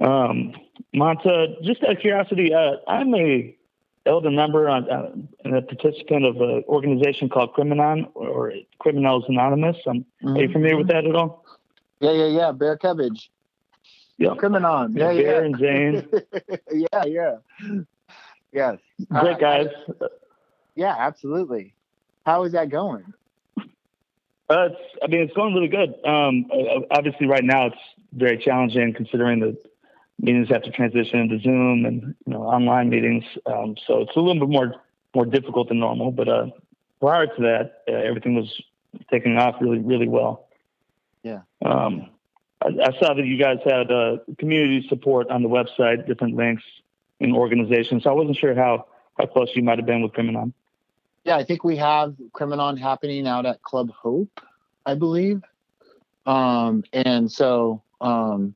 [0.00, 0.54] Um,
[0.94, 3.54] Monta, just out of curiosity, uh, I'm a
[4.06, 5.10] elder member on, uh,
[5.44, 9.76] and a participant of an organization called Criminon or Criminals Anonymous.
[9.86, 10.28] Um, mm-hmm.
[10.28, 10.52] Are you mm-hmm.
[10.52, 11.44] familiar with that at all?
[12.00, 12.52] Yeah, yeah, yeah.
[12.52, 13.30] Bear Cabbage.
[14.16, 14.30] Yeah.
[14.30, 14.96] Criminon.
[14.96, 15.46] Yeah, Bear yeah.
[15.46, 16.08] and Jane.
[16.92, 17.82] yeah, yeah.
[18.52, 18.78] Yes.
[19.10, 19.68] Great uh, guys.
[20.74, 21.74] yeah, absolutely.
[22.26, 23.04] How is that going?
[24.50, 25.94] Uh, it's, I mean, it's going really good.
[26.04, 26.46] Um,
[26.90, 27.76] obviously, right now it's
[28.12, 29.56] very challenging considering the
[30.18, 33.24] meetings have to transition into Zoom and you know online meetings.
[33.46, 34.74] Um, so it's a little bit more
[35.14, 36.10] more difficult than normal.
[36.10, 36.46] But uh,
[37.00, 38.60] prior to that, uh, everything was
[39.10, 40.48] taking off really, really well.
[41.22, 41.40] Yeah.
[41.64, 42.10] Um,
[42.62, 46.62] I, I, saw that you guys had uh, community support on the website, different links
[47.20, 48.04] and organizations.
[48.04, 48.86] So I wasn't sure how,
[49.18, 50.52] how close you might have been with Criminon.
[51.30, 54.40] Yeah, I think we have Criminon happening out at Club Hope,
[54.84, 55.40] I believe.
[56.26, 58.52] Um, and so, um,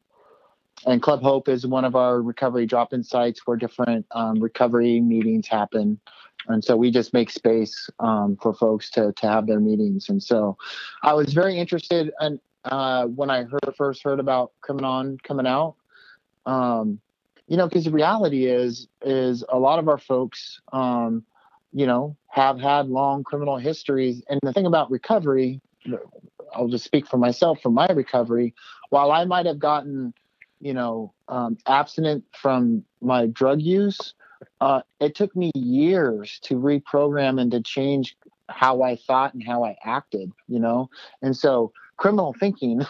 [0.84, 5.46] and Club Hope is one of our recovery drop-in sites where different um, recovery meetings
[5.46, 6.00] happen.
[6.48, 10.08] And so we just make space um, for folks to to have their meetings.
[10.08, 10.56] And so
[11.04, 15.76] I was very interested in uh, when I heard first heard about Criminon coming out.
[16.44, 16.98] Um,
[17.46, 21.24] you know, because the reality is is a lot of our folks, um,
[21.72, 24.22] you know, have had long criminal histories.
[24.28, 25.60] And the thing about recovery,
[26.54, 28.54] I'll just speak for myself from my recovery.
[28.90, 30.12] While I might have gotten
[30.64, 34.14] you know, um, abstinent from my drug use,
[34.62, 38.16] uh, it took me years to reprogram and to change
[38.48, 40.88] how I thought and how I acted, you know?
[41.20, 42.82] And so criminal thinking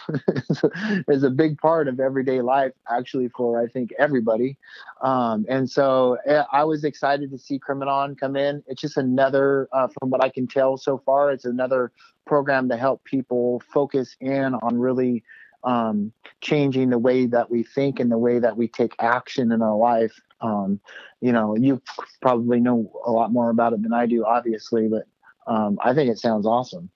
[1.07, 4.57] is a big part of everyday life, actually, for I think everybody.
[5.01, 8.63] Um, and so eh, I was excited to see Criminon come in.
[8.67, 11.91] It's just another, uh, from what I can tell so far, it's another
[12.25, 15.23] program to help people focus in on really
[15.63, 19.61] um, changing the way that we think and the way that we take action in
[19.61, 20.19] our life.
[20.41, 20.79] Um,
[21.21, 21.81] you know, you
[22.21, 25.07] probably know a lot more about it than I do, obviously, but
[25.47, 26.89] um, I think it sounds awesome.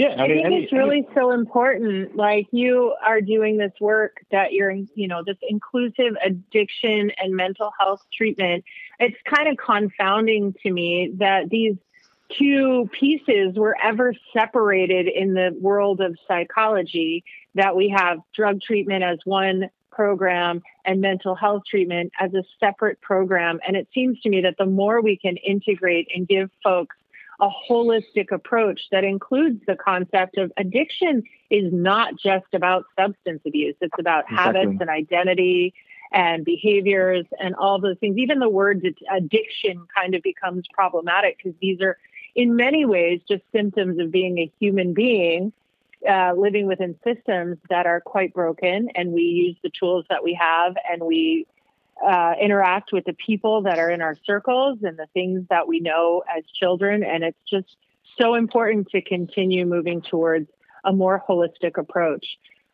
[0.00, 2.16] Yeah, I, mean, think it's really so important.
[2.16, 7.70] Like you are doing this work that you're, you know, this inclusive addiction and mental
[7.78, 8.64] health treatment.
[8.98, 11.76] It's kind of confounding to me that these
[12.30, 17.22] two pieces were ever separated in the world of psychology,
[17.54, 23.02] that we have drug treatment as one program and mental health treatment as a separate
[23.02, 23.60] program.
[23.66, 26.96] And it seems to me that the more we can integrate and give folks
[27.40, 33.74] a holistic approach that includes the concept of addiction is not just about substance abuse,
[33.80, 34.60] it's about exactly.
[34.60, 35.74] habits and identity
[36.12, 38.18] and behaviors and all those things.
[38.18, 41.96] Even the word addiction kind of becomes problematic because these are
[42.34, 45.52] in many ways just symptoms of being a human being
[46.08, 48.88] uh, living within systems that are quite broken.
[48.94, 51.46] And we use the tools that we have and we
[52.06, 55.80] uh, interact with the people that are in our circles and the things that we
[55.80, 57.02] know as children.
[57.02, 57.76] And it's just
[58.20, 60.48] so important to continue moving towards
[60.84, 62.26] a more holistic approach.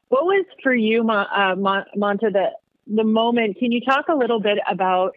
[0.09, 2.51] What was for you, uh, Monta, the,
[2.87, 3.59] the moment?
[3.59, 5.17] Can you talk a little bit about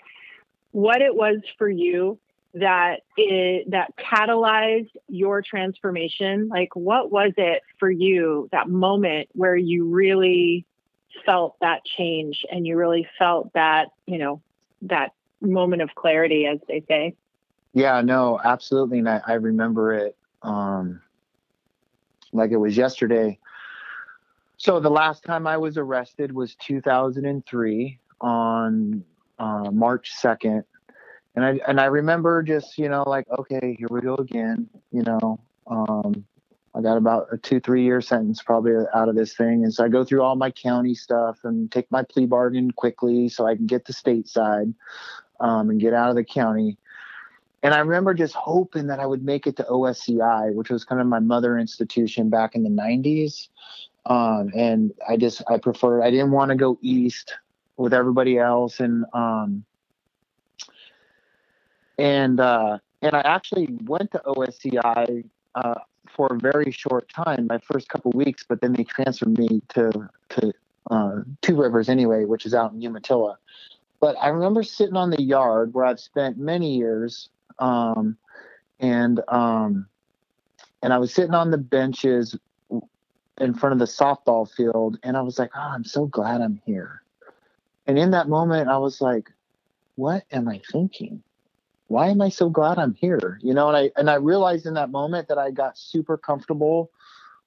[0.72, 2.20] what it was for you
[2.56, 6.48] that it, that catalyzed your transformation?
[6.50, 10.66] Like, what was it for you that moment where you really
[11.26, 14.42] felt that change and you really felt that you know
[14.84, 17.16] that moment of clarity, as they say?
[17.74, 21.02] Yeah, no, absolutely, and I, I remember it um,
[22.34, 23.40] like it was yesterday.
[24.58, 29.04] So the last time I was arrested was 2003 on
[29.38, 30.64] uh, March 2nd
[31.36, 35.04] and I and I remember just you know like okay here we go again you
[35.04, 36.26] know um,
[36.80, 39.64] I got about a two three year sentence probably out of this thing.
[39.64, 43.30] And so I go through all my county stuff and take my plea bargain quickly
[43.30, 44.74] so I can get the stateside
[45.40, 46.78] um, and get out of the county.
[47.62, 51.02] And I remember just hoping that I would make it to OSCI which was kind
[51.02, 53.50] of my mother institution back in the 90s
[54.06, 57.36] um, and I just I preferred I didn't want to go east
[57.80, 58.80] with everybody else.
[58.80, 59.64] And um,
[61.98, 65.76] and uh, and I actually went to OSCI uh,
[66.20, 70.10] for a very short time, my first couple weeks, but then they transferred me to
[70.28, 70.52] to
[70.92, 73.38] uh, Two Rivers anyway, which is out in Umatilla.
[74.02, 77.30] But I remember sitting on the yard where I've spent many years,
[77.60, 78.18] um,
[78.82, 79.88] and um,
[80.84, 82.38] and I was sitting on the benches
[83.40, 86.62] in front of the softball field, and I was like, "Oh, I'm so glad I'm
[86.66, 87.02] here."
[87.88, 89.30] And in that moment, I was like,
[89.96, 91.24] "What am I thinking?"
[91.90, 93.40] Why am I so glad I'm here?
[93.42, 96.92] You know, and I and I realized in that moment that I got super comfortable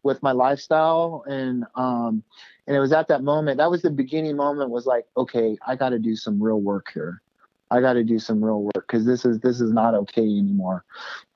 [0.03, 1.25] with my lifestyle.
[1.27, 2.23] And um
[2.67, 5.75] and it was at that moment that was the beginning moment was like okay i
[5.75, 7.23] got to do some real work here.
[7.71, 10.85] I got to do some real work because this is this is not okay anymore.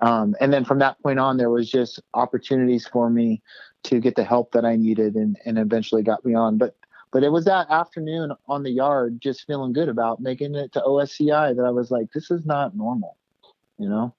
[0.01, 3.41] Um and then from that point on there was just opportunities for me
[3.85, 6.59] to get the help that i needed and and eventually got me on.
[6.59, 6.75] But
[7.17, 10.81] but it was that afternoon on the yard, just feeling good about making it to
[10.83, 13.17] OSCI that I was like, this is not normal,
[13.79, 14.15] you know?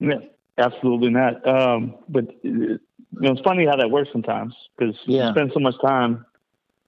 [0.00, 0.18] Yeah,
[0.58, 1.46] absolutely not.
[1.46, 2.80] Um, but you
[3.12, 5.28] know, it's funny how that works sometimes because yeah.
[5.28, 6.26] you spend so much time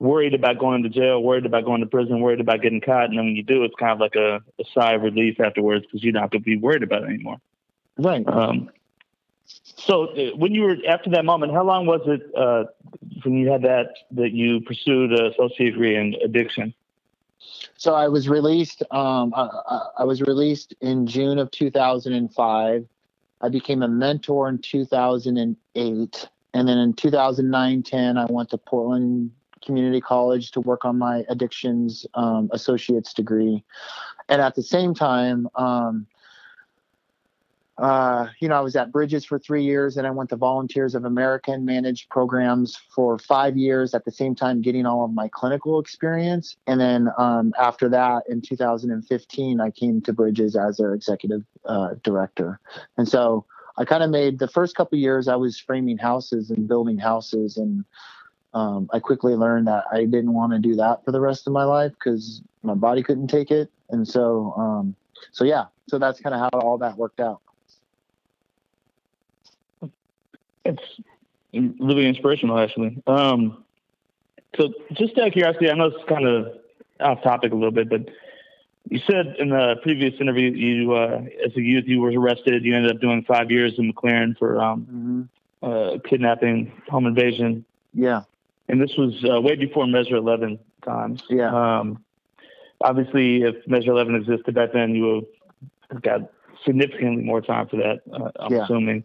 [0.01, 3.17] worried about going to jail, worried about going to prison, worried about getting caught, and
[3.17, 6.03] then when you do, it's kind of like a, a sigh of relief afterwards because
[6.03, 7.37] you're not going to be worried about it anymore.
[7.97, 8.27] Right.
[8.27, 8.71] Um,
[9.45, 12.65] so uh, when you were after that moment, how long was it uh,
[13.23, 16.75] when you had that that you pursued a associate degree in addiction?
[17.77, 18.83] So I was released.
[18.91, 22.87] Um, I, I was released in June of 2005.
[23.41, 29.33] I became a mentor in 2008, and then in 2009-10, I went to Portland
[29.65, 33.63] Community College to work on my addictions um, associate's degree.
[34.29, 36.07] And at the same time, um,
[37.77, 40.95] uh, you know, I was at Bridges for three years, and I went to Volunteers
[40.95, 43.95] of America and managed programs for five years.
[43.95, 48.25] At the same time, getting all of my clinical experience, and then um, after that,
[48.29, 52.61] in 2015, I came to Bridges as their executive uh, director.
[52.97, 53.45] And so
[53.77, 55.27] I kind of made the first couple years.
[55.27, 57.85] I was framing houses and building houses, and
[58.55, 61.53] um, I quickly learned that I didn't want to do that for the rest of
[61.53, 63.69] my life because my body couldn't take it.
[63.91, 64.95] And so, um,
[65.33, 67.41] so yeah, so that's kind of how all that worked out.
[70.65, 70.83] It's
[71.53, 73.03] really inspirational, actually.
[73.07, 73.65] Um,
[74.57, 76.59] so, just out of curiosity, I know it's kind of
[77.01, 78.09] off topic a little bit, but
[78.89, 82.65] you said in the previous interview, you uh, as a youth you were arrested.
[82.65, 85.29] You ended up doing five years in MacLaren for um,
[85.63, 85.67] mm-hmm.
[85.67, 87.65] uh, kidnapping, home invasion.
[87.95, 88.23] Yeah,
[88.69, 91.23] and this was uh, way before Measure 11 times.
[91.29, 91.79] Yeah.
[91.79, 92.05] Um,
[92.81, 95.27] obviously, if Measure 11 existed back then, you would
[95.91, 96.33] have got
[96.65, 98.01] significantly more time for that.
[98.13, 98.65] Uh, I'm yeah.
[98.65, 99.05] assuming.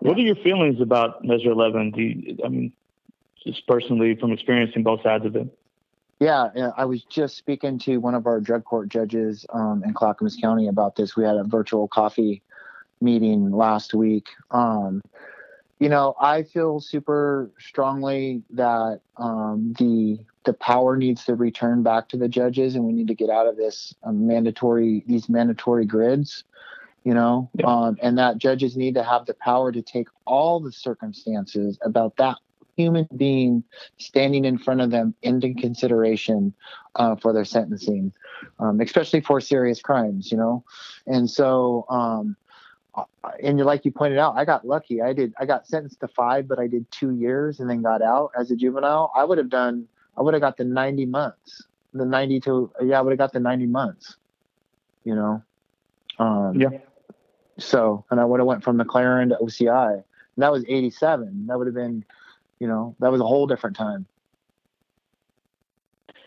[0.00, 1.90] What are your feelings about Measure 11?
[1.92, 2.72] Do you, I mean,
[3.44, 5.48] just personally from experiencing both sides of it?
[6.18, 10.36] Yeah, I was just speaking to one of our drug court judges um, in Clackamas
[10.40, 11.14] County about this.
[11.14, 12.42] We had a virtual coffee
[13.02, 14.28] meeting last week.
[14.50, 15.02] Um,
[15.78, 22.08] you know, I feel super strongly that um, the the power needs to return back
[22.10, 25.84] to the judges, and we need to get out of this um, mandatory these mandatory
[25.84, 26.44] grids
[27.06, 27.66] you know, yeah.
[27.66, 32.16] um, and that judges need to have the power to take all the circumstances about
[32.16, 32.36] that
[32.76, 33.62] human being
[33.96, 36.52] standing in front of them into consideration
[36.96, 38.12] uh, for their sentencing,
[38.58, 40.64] um, especially for serious crimes, you know.
[41.06, 42.36] And so, um,
[42.96, 43.04] uh,
[43.40, 45.00] and like you pointed out, I got lucky.
[45.00, 45.32] I did.
[45.38, 48.50] I got sentenced to five, but I did two years and then got out as
[48.50, 49.12] a juvenile.
[49.14, 49.86] I would have done.
[50.18, 51.68] I would have got the ninety months.
[51.94, 54.16] The ninety to yeah, I would have got the ninety months.
[55.04, 55.42] You know.
[56.18, 56.70] Um, yeah.
[57.58, 60.02] So, and I would have went from MacLaren to OCI.
[60.38, 61.46] That was 87.
[61.46, 62.04] That would have been,
[62.60, 64.06] you know, that was a whole different time.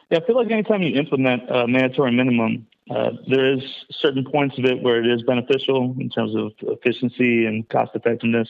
[0.10, 3.62] Yeah, I feel like anytime you implement a mandatory minimum, uh, there is
[3.92, 8.50] certain points of it where it is beneficial in terms of efficiency and cost effectiveness.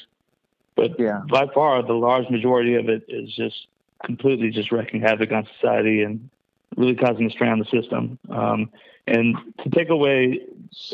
[0.75, 1.23] But yeah.
[1.29, 3.67] by far, the large majority of it is just
[4.05, 6.29] completely just wreaking havoc on society and
[6.77, 8.17] really causing a strain on the system.
[8.29, 8.71] Um,
[9.09, 10.41] and to take away,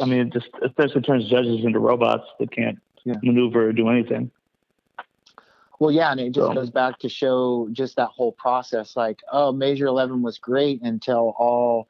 [0.01, 3.15] I mean, it just essentially turns judges into robots that can't yeah.
[3.21, 4.31] maneuver or do anything.
[5.79, 6.53] Well, yeah, and it just so.
[6.53, 8.95] goes back to show just that whole process.
[8.95, 11.87] Like, oh, Measure 11 was great until all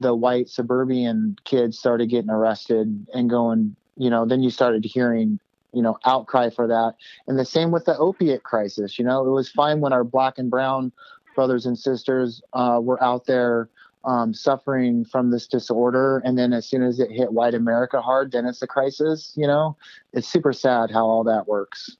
[0.00, 5.40] the white suburban kids started getting arrested and going, you know, then you started hearing,
[5.72, 6.94] you know, outcry for that.
[7.26, 8.98] And the same with the opiate crisis.
[8.98, 10.92] You know, it was fine when our black and brown
[11.34, 13.68] brothers and sisters uh, were out there
[14.04, 16.22] um, suffering from this disorder.
[16.24, 19.32] And then as soon as it hit white America hard, then it's a crisis.
[19.36, 19.76] You know,
[20.12, 21.96] it's super sad how all that works.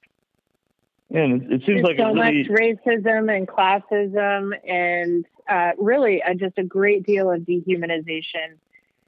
[1.11, 2.43] And it, seems There's like so really...
[2.43, 8.57] much racism and classism, and uh, really uh, just a great deal of dehumanization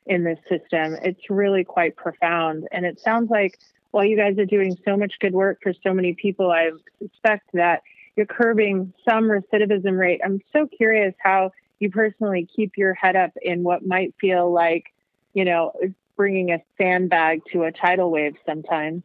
[0.06, 0.96] in this system.
[1.02, 3.58] It's really quite profound, and it sounds like
[3.92, 6.70] while you guys are doing so much good work for so many people, I
[7.00, 7.82] suspect that
[8.16, 10.22] you're curbing some recidivism rate.
[10.24, 14.86] I'm so curious how you personally keep your head up in what might feel like,
[15.34, 15.72] you know,
[16.16, 19.04] bringing a sandbag to a tidal wave sometimes.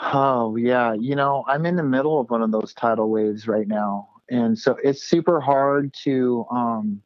[0.00, 0.94] Oh, yeah.
[0.94, 4.08] You know, I'm in the middle of one of those tidal waves right now.
[4.30, 7.02] And so it's super hard to, um,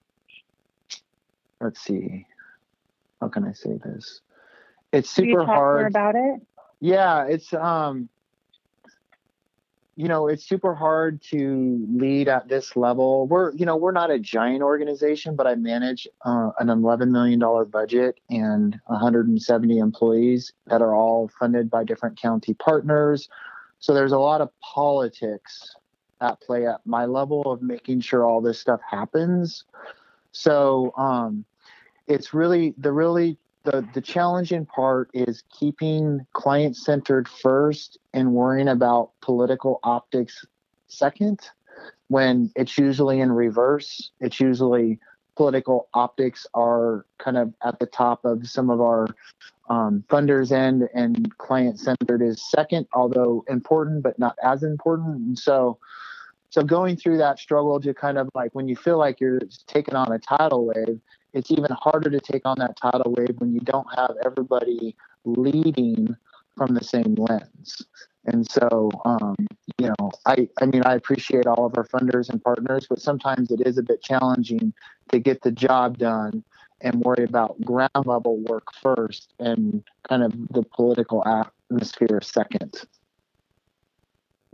[1.60, 2.26] let's see,
[3.20, 4.20] how can I say this?
[4.92, 6.40] It's super hard about it.
[6.80, 8.08] Yeah, it's um
[9.96, 13.26] you know it's super hard to lead at this level.
[13.26, 17.38] We're you know we're not a giant organization but i manage uh, an 11 million
[17.38, 23.28] dollar budget and 170 employees that are all funded by different county partners.
[23.78, 25.74] So there's a lot of politics
[26.20, 29.64] at play at my level of making sure all this stuff happens.
[30.32, 31.44] So um,
[32.06, 38.68] it's really the really the the challenging part is keeping client centered first and worrying
[38.68, 40.44] about political optics
[40.86, 41.40] second
[42.08, 44.10] when it's usually in reverse.
[44.20, 44.98] It's usually
[45.36, 49.08] political optics are kind of at the top of some of our
[49.68, 55.16] um, funders end and client centered is second, although important but not as important.
[55.16, 55.78] And so,
[56.50, 59.94] so going through that struggle to kind of like when you feel like you're taking
[59.94, 61.00] on a tidal wave,
[61.34, 66.16] it's even harder to take on that tidal wave when you don't have everybody leading
[66.56, 67.84] from the same lens.
[68.26, 69.36] And so, um,
[69.78, 73.50] you know, I, I mean, I appreciate all of our funders and partners, but sometimes
[73.50, 74.72] it is a bit challenging
[75.10, 76.42] to get the job done
[76.80, 82.82] and worry about ground level work first and kind of the political atmosphere second.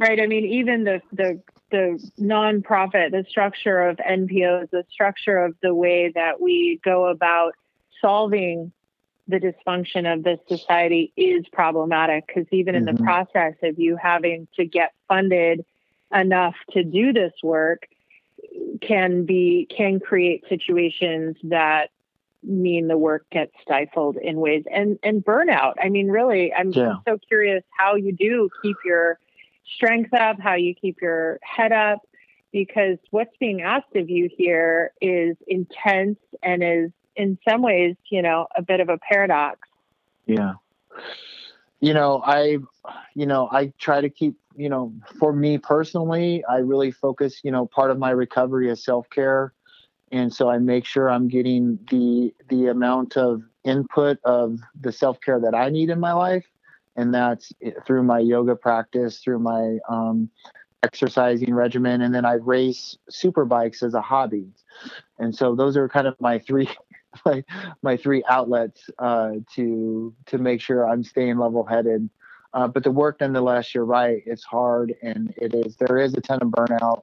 [0.00, 0.18] Right.
[0.18, 5.74] I mean, even the the the nonprofit, the structure of NPOs, the structure of the
[5.74, 7.52] way that we go about
[8.00, 8.72] solving
[9.28, 12.88] the dysfunction of this society is problematic because even mm-hmm.
[12.88, 13.04] in the mm-hmm.
[13.04, 15.64] process of you having to get funded
[16.12, 17.86] enough to do this work
[18.80, 21.90] can be can create situations that
[22.42, 26.94] mean the work gets stifled in ways and and burnout i mean really i'm yeah.
[27.06, 29.18] so curious how you do keep your
[29.74, 32.00] strength up how you keep your head up
[32.52, 38.22] because what's being asked of you here is intense and is in some ways you
[38.22, 39.60] know a bit of a paradox.
[40.26, 40.54] Yeah.
[41.80, 42.58] You know i
[43.14, 47.50] you know i try to keep you know for me personally i really focus you
[47.50, 49.52] know part of my recovery is self-care.
[50.12, 55.20] And so I make sure I'm getting the the amount of input of the self
[55.20, 56.46] care that I need in my life,
[57.00, 57.52] and that's
[57.86, 60.30] through my yoga practice, through my um,
[60.82, 64.48] exercising regimen, and then I race super bikes as a hobby,
[65.18, 66.68] and so those are kind of my three.
[67.24, 67.42] My,
[67.82, 72.08] my three outlets uh, to to make sure I'm staying level headed,
[72.54, 76.20] uh, but the work nonetheless, you're right, it's hard and it is there is a
[76.20, 77.02] ton of burnout.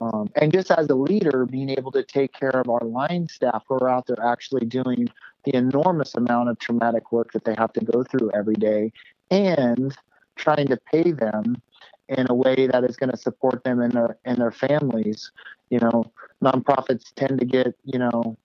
[0.00, 3.64] Um, and just as a leader, being able to take care of our line staff
[3.68, 5.08] who are out there actually doing
[5.44, 8.92] the enormous amount of traumatic work that they have to go through every day
[9.32, 9.96] and
[10.36, 11.60] trying to pay them
[12.08, 15.32] in a way that is going to support them and their and their families.
[15.70, 16.12] You know,
[16.44, 18.36] nonprofits tend to get, you know,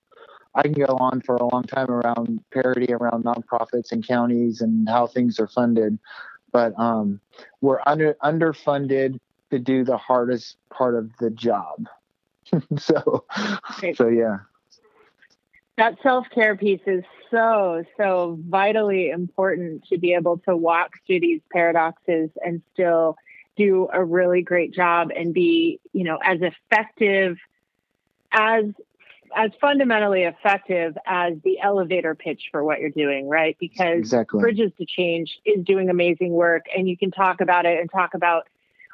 [0.56, 4.88] I can go on for a long time around parity around nonprofits and counties and
[4.88, 6.00] how things are funded,
[6.54, 7.20] but um,
[7.60, 9.20] we're under underfunded
[9.52, 11.88] to do the hardest part of the job.
[12.78, 13.26] so,
[13.96, 14.38] so yeah.
[15.78, 21.20] That self care piece is so, so vitally important to be able to walk through
[21.20, 23.16] these paradoxes and still
[23.58, 27.38] do a really great job and be, you know, as effective
[28.32, 28.66] as
[29.36, 33.58] as fundamentally effective as the elevator pitch for what you're doing, right?
[33.60, 34.40] Because exactly.
[34.40, 38.14] Bridges to Change is doing amazing work and you can talk about it and talk
[38.14, 38.48] about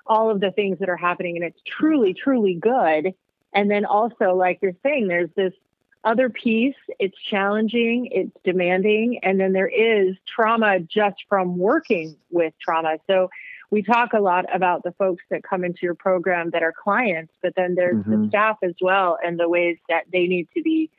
[0.06, 3.14] all of the things that are happening and it's truly truly good
[3.54, 5.54] and then also like you're saying there's this
[6.04, 12.54] other piece it's challenging it's demanding and then there is trauma just from working with
[12.62, 12.98] trauma.
[13.08, 13.30] So
[13.72, 17.34] we talk a lot about the folks that come into your program that are clients
[17.42, 18.24] but then there's mm-hmm.
[18.24, 20.90] the staff as well and the ways that they need to be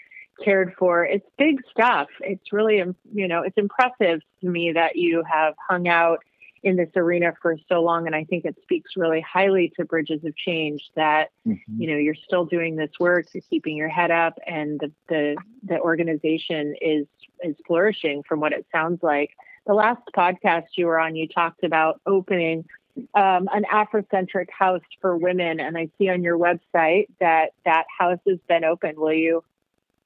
[0.43, 1.05] cared for.
[1.05, 2.09] It's big stuff.
[2.21, 2.83] It's really
[3.13, 6.25] you know it's impressive to me that you have hung out
[6.65, 10.25] in this arena for so long and i think it speaks really highly to bridges
[10.25, 11.81] of change that mm-hmm.
[11.81, 15.37] you know you're still doing this work you're keeping your head up and the, the
[15.63, 17.07] the organization is
[17.45, 19.31] is flourishing from what it sounds like.
[19.67, 22.65] The last podcast you were on you talked about opening
[23.15, 28.21] um, an afrocentric house for women and i see on your website that that house
[28.27, 28.95] has been open.
[28.97, 29.45] Will you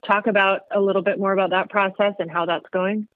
[0.07, 3.09] talk about a little bit more about that process and how that's going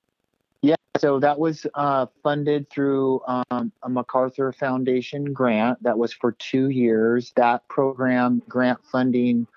[1.02, 6.68] so that was uh, funded through um, a MacArthur Foundation grant that was for two
[6.68, 7.32] years.
[7.34, 9.48] That program grant funding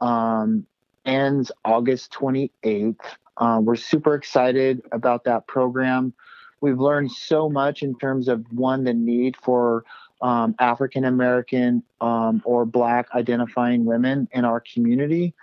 [0.00, 0.66] um,
[1.04, 2.96] ends August 28th.
[3.36, 6.14] Uh, we're super excited about that program.
[6.62, 9.84] We've learned so much in terms of one, the need for
[10.22, 15.34] um, African American um, or Black identifying women in our community.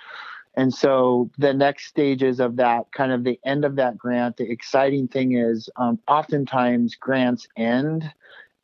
[0.55, 4.51] And so the next stages of that, kind of the end of that grant, the
[4.51, 8.11] exciting thing is um, oftentimes grants end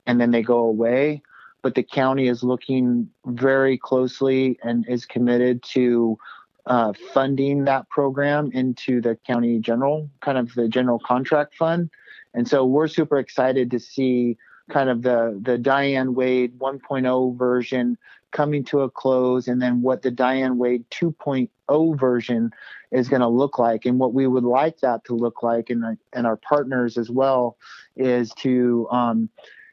[0.05, 1.21] and then they go away,
[1.61, 6.17] but the county is looking very closely and is committed to
[6.65, 11.89] uh, funding that program into the county general, kind of the general contract fund.
[12.33, 14.38] And so we're super excited to see
[14.69, 17.97] kind of the the Diane Wade 1.0 version
[18.32, 22.51] coming to a close and then what the Diane Wade 2.0 version
[22.91, 25.97] is going to look like and what we would like that to look like and,
[26.13, 27.57] and our partners as well
[27.95, 29.30] is to um,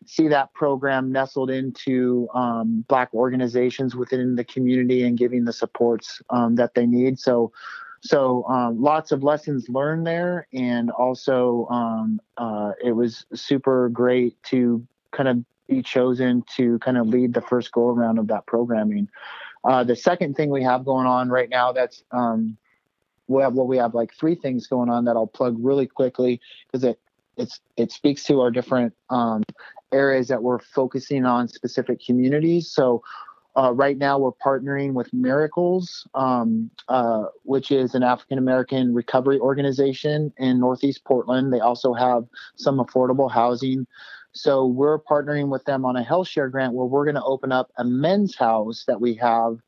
[0.06, 6.22] see that program nestled into um, Black organizations within the community and giving the supports
[6.30, 7.18] um, that they need.
[7.18, 7.52] So,
[8.00, 14.40] so um, lots of lessons learned there, and also um, uh, it was super great
[14.44, 18.46] to kind of be chosen to kind of lead the first go around of that
[18.46, 19.08] programming.
[19.64, 22.56] Uh, the second thing we have going on right now that's um,
[23.28, 26.40] we have well we have like three things going on that I'll plug really quickly
[26.66, 27.00] because it
[27.36, 29.42] it's it speaks to our different um,
[29.92, 32.70] areas that we're focusing on specific communities.
[32.70, 33.02] So
[33.56, 39.38] uh, right now we're partnering with Miracles, um, uh, which is an African American recovery
[39.38, 41.52] organization in Northeast Portland.
[41.52, 42.24] They also have
[42.56, 43.86] some affordable housing.
[44.34, 47.52] So we're partnering with them on a health share grant where we're going to open
[47.52, 49.58] up a men's house that we have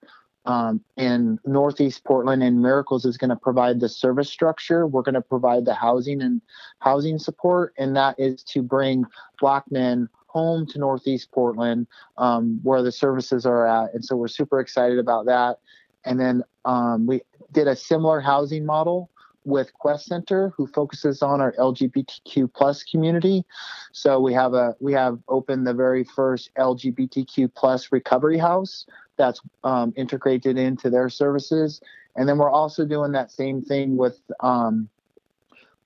[0.45, 4.87] um, in Northeast Portland, and Miracles is going to provide the service structure.
[4.87, 6.41] We're going to provide the housing and
[6.81, 9.05] housing support, and that is to bring
[9.41, 11.87] Black men home to Northeast Portland,
[12.19, 13.95] um, where the services are at.
[13.95, 15.59] And so we're super excited about that.
[16.05, 19.11] And then um, we did a similar housing model
[19.47, 23.45] with Quest Center, who focuses on our LGBTQ plus community.
[23.93, 28.87] So we have a we have opened the very first LGBTQ plus recovery house
[29.17, 31.81] that's um, integrated into their services.
[32.17, 34.89] And then we're also doing that same thing with um,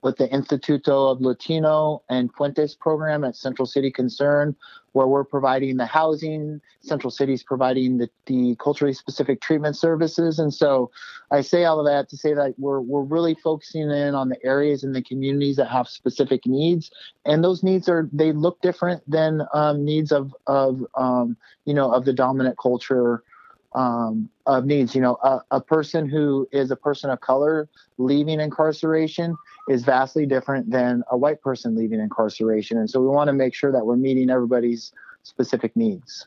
[0.03, 4.57] with the Instituto of Latino and Puentes program at Central City Concern,
[4.93, 10.39] where we're providing the housing, Central City's providing the, the culturally specific treatment services.
[10.39, 10.91] And so
[11.31, 14.45] I say all of that to say that we're, we're really focusing in on the
[14.45, 16.91] areas and the communities that have specific needs.
[17.25, 21.37] And those needs are, they look different than um, needs of, of um,
[21.67, 23.23] you know, of the dominant culture
[23.73, 24.95] um, of needs.
[24.95, 27.69] You know, a, a, person who is a person of color
[27.99, 29.37] leaving incarceration
[29.69, 32.79] is vastly different than a white person leaving incarceration.
[32.79, 34.93] And so we want to make sure that we're meeting everybody's
[35.23, 36.27] specific needs.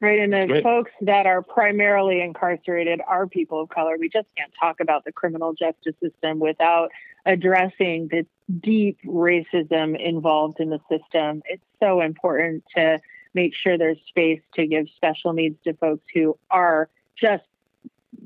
[0.00, 0.18] Right.
[0.18, 0.64] And the Great.
[0.64, 3.96] folks that are primarily incarcerated are people of color.
[3.98, 6.90] We just can't talk about the criminal justice system without
[7.24, 8.26] addressing the
[8.60, 11.42] deep racism involved in the system.
[11.46, 13.00] It's so important to
[13.34, 17.44] make sure there's space to give special needs to folks who are just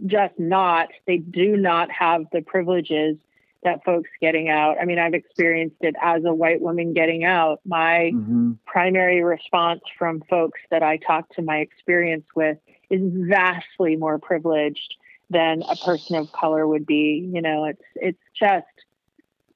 [0.05, 3.17] just not they do not have the privileges
[3.63, 4.77] that folks getting out.
[4.81, 7.61] I mean i've experienced it as a white woman getting out.
[7.65, 8.53] My mm-hmm.
[8.67, 12.59] primary response from folks that i talk to my experience with
[12.91, 14.97] is vastly more privileged
[15.31, 17.29] than a person of color would be.
[17.33, 18.67] You know it's it's just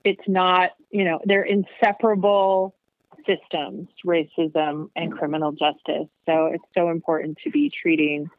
[0.05, 2.75] it's not you know they're inseparable
[3.27, 6.09] systems, racism, and criminal justice.
[6.27, 8.31] So it's so important to be treating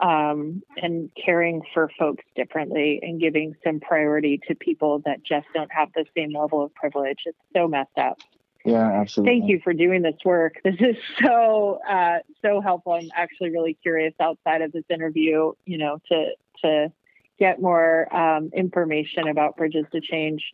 [0.00, 5.70] um, and caring for folks differently and giving some priority to people that just don't
[5.72, 7.20] have the same level of privilege.
[7.24, 8.18] It's so messed up.
[8.64, 9.40] Yeah, absolutely.
[9.40, 10.54] Thank you for doing this work.
[10.64, 12.92] This is so uh, so helpful.
[12.92, 16.30] I'm actually really curious outside of this interview, you know, to
[16.62, 16.92] to
[17.38, 20.44] get more um, information about Bridges to Change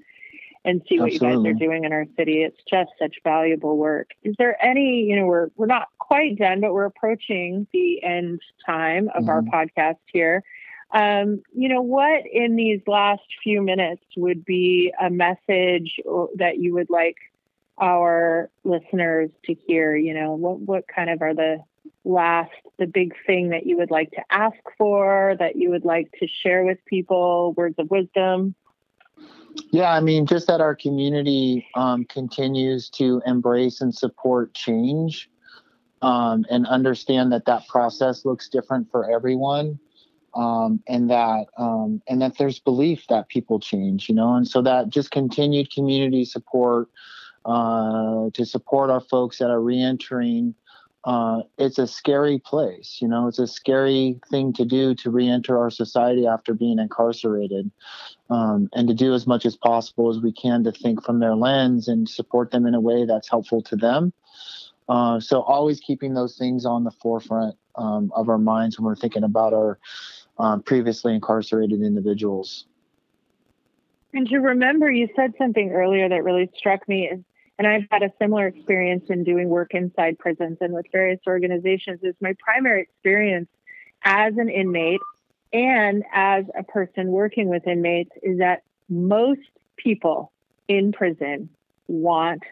[0.69, 1.49] and see what Absolutely.
[1.49, 2.43] you guys are doing in our city.
[2.43, 4.11] It's just such valuable work.
[4.23, 8.43] Is there any, you know, we're we're not quite done, but we're approaching the end
[8.67, 9.31] time of mm-hmm.
[9.31, 10.43] our podcast here.
[10.91, 15.97] Um, you know, what in these last few minutes would be a message
[16.37, 17.17] that you would like
[17.79, 19.97] our listeners to hear?
[19.97, 21.59] You know, what what kind of are the
[22.05, 26.11] last the big thing that you would like to ask for that you would like
[26.21, 28.55] to share with people words of wisdom
[29.71, 35.31] yeah, I mean, just that our community um, continues to embrace and support change
[36.03, 39.79] um, and understand that that process looks different for everyone.
[40.35, 44.61] Um, and that um, and that there's belief that people change, you know, and so
[44.63, 46.89] that just continued community support
[47.47, 50.55] uh, to support our folks that are reentering
[51.09, 52.99] uh, it's a scary place.
[53.01, 57.71] You know, it's a scary thing to do to re-enter our society after being incarcerated,
[58.29, 61.35] um, and to do as much as possible as we can to think from their
[61.35, 64.13] lens and support them in a way that's helpful to them.
[64.87, 68.95] Uh, so always keeping those things on the forefront um, of our minds when we're
[68.95, 69.79] thinking about our
[70.37, 72.67] um, previously incarcerated individuals.
[74.13, 77.21] And to remember, you said something earlier that really struck me is
[77.59, 82.01] and I've had a similar experience in doing work inside prisons and with various organizations.
[82.03, 83.49] Is my primary experience
[84.05, 85.01] as an inmate
[85.53, 89.41] and as a person working with inmates is that most
[89.77, 90.33] people
[90.69, 91.49] in prison
[91.89, 92.43] want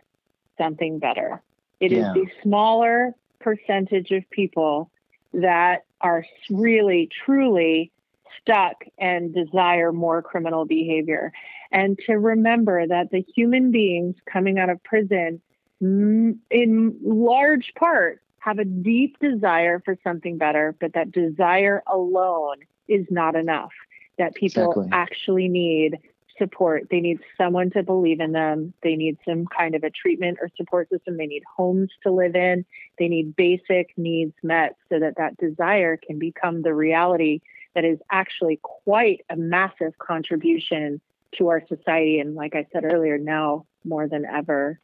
[0.58, 1.42] something better.
[1.78, 2.10] It yeah.
[2.10, 4.90] is the smaller percentage of people
[5.34, 7.92] that are really, truly
[8.40, 11.32] stuck and desire more criminal behavior.
[11.72, 15.40] And to remember that the human beings coming out of prison
[15.80, 22.56] in large part, have a deep desire for something better, but that desire alone
[22.86, 23.72] is not enough.
[24.18, 24.88] That people Exactly.
[24.92, 25.98] actually need
[26.38, 26.86] support.
[26.90, 28.72] They need someone to believe in them.
[28.82, 31.16] They need some kind of a treatment or support system.
[31.16, 32.64] They need homes to live in.
[32.98, 37.40] They need basic needs met so that that desire can become the reality
[37.74, 41.00] that is actually quite a massive contribution
[41.38, 42.20] to our society.
[42.20, 44.78] And like I said earlier, now more than ever.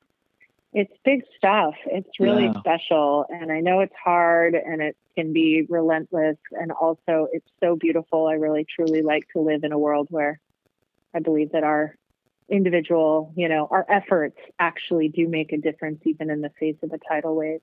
[0.75, 1.75] It's big stuff.
[1.87, 2.59] It's really Yeah.
[2.61, 3.27] special.
[3.29, 6.39] And I know it's hard and it can be relentless.
[6.53, 8.27] And also, it's so beautiful.
[8.27, 10.41] I really, truly like to live in a world where
[11.15, 11.95] I believe that our
[12.49, 16.93] individual, you know, our efforts actually do make a difference, even in the face of
[16.93, 17.61] a tidal wave.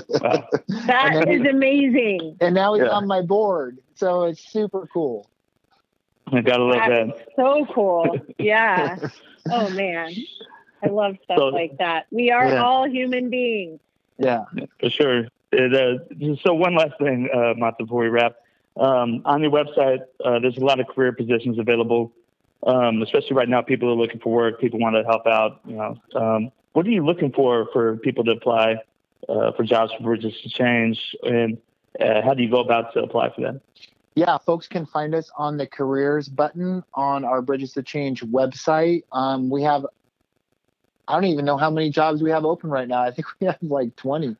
[0.08, 0.48] Wow.
[0.86, 2.36] That then is he- amazing.
[2.40, 2.90] And now he's Yeah.
[2.90, 5.28] on my board, so it's super cool.
[6.32, 7.28] I gotta love That's that.
[7.36, 8.18] so cool.
[8.38, 8.96] Yeah.
[9.50, 10.12] Oh man.
[10.82, 12.06] I love stuff So- like that.
[12.10, 12.62] We are Yeah.
[12.62, 13.80] all human beings.
[14.18, 14.44] Yeah.
[14.80, 15.26] For sure.
[15.52, 18.36] It, uh, so one last thing, uh, Monta, before we wrap.
[18.76, 22.12] Um, on your website, uh, there's a lot of career positions available.
[22.66, 24.60] Um, especially right now, people are looking for work.
[24.60, 25.60] People want to help out.
[25.66, 28.76] You know, um, what are you looking for for people to apply
[29.28, 31.58] uh, for jobs for Bridges to Change, and
[32.00, 33.60] uh, how do you go about to apply for them?
[34.14, 39.04] Yeah, folks can find us on the careers button on our Bridges to Change website.
[39.12, 39.86] Um, we have,
[41.08, 43.02] I don't even know how many jobs we have open right now.
[43.02, 44.36] I think we have like 20.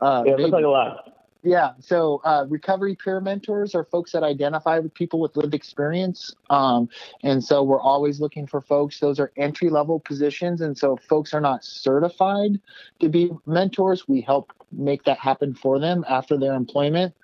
[0.00, 1.12] Uh, Yeah, it looks like a lot.
[1.42, 1.72] Yeah.
[1.80, 6.34] So, uh, recovery peer mentors are folks that identify with people with lived experience.
[6.50, 6.88] Um,
[7.22, 9.00] and so we're always looking for folks.
[9.00, 10.60] Those are entry level positions.
[10.60, 12.60] And so if folks are not certified
[13.00, 17.14] to be mentors, we help make that happen for them after their employment.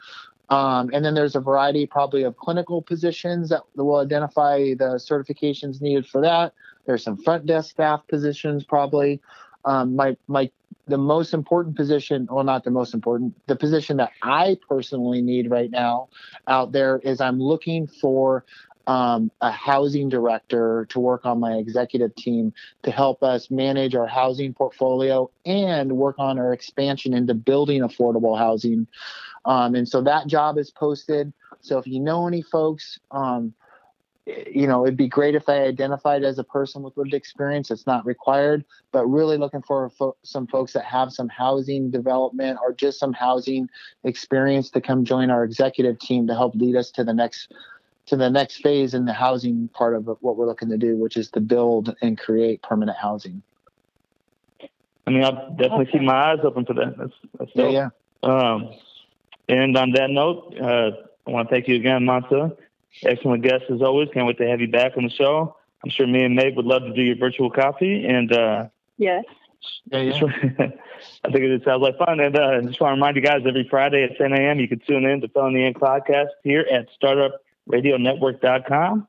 [0.49, 5.83] Um, and then there's a variety probably of clinical positions that will identify the certifications
[5.83, 6.55] needed for that.
[6.87, 9.21] There's some front desk staff positions probably.
[9.65, 10.51] Um, my my
[10.87, 15.51] the most important position, well, not the most important, the position that I personally need
[15.51, 16.09] right now
[16.47, 18.45] out there is I'm looking for
[18.87, 22.53] um, a housing director to work on my executive team
[22.85, 28.39] to help us manage our housing portfolio and work on our expansion into building affordable
[28.39, 28.87] housing.
[29.45, 31.33] Um, and so that job is posted.
[31.63, 33.55] So if you know any folks, um,
[34.27, 37.71] you know, it'd be great if I identified as a person with lived experience.
[37.71, 42.59] It's not required, but really looking for fo- some folks that have some housing development
[42.61, 43.69] or just some housing
[44.03, 47.53] experience to come join our executive team to help lead us to the next
[48.07, 51.17] to the next phase in the housing part of what we're looking to do, which
[51.17, 53.43] is to build and create permanent housing.
[55.07, 56.97] I mean, I'll definitely keep my eyes open for that.
[56.97, 57.93] That's, that's Yeah, dope.
[58.23, 58.29] yeah.
[58.29, 58.71] Um,
[59.49, 60.91] and on that note, uh,
[61.27, 62.57] I want to thank you again, Monta.
[63.05, 64.09] Excellent guest as always.
[64.13, 65.57] Can't wait to have you back on the show.
[65.85, 68.05] I'm sure me and Meg would love to do your virtual coffee.
[68.07, 68.67] And uh,
[68.97, 69.25] Yes.
[69.87, 70.21] Yeah, yeah.
[71.25, 72.21] I think it sounds like fun.
[72.21, 74.59] And uh, just want to remind you guys every Friday at 10 a.m.
[74.59, 75.79] you can tune in to Felony Inc.
[75.79, 77.33] podcast here at Startup
[77.69, 79.07] startupradionetwork.com.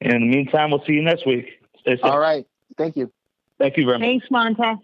[0.00, 1.46] And in the meantime, we'll see you next week.
[1.80, 2.04] Stay safe.
[2.04, 2.46] All right.
[2.76, 3.10] Thank you.
[3.58, 4.06] Thank you very much.
[4.06, 4.78] Thanks, Monta.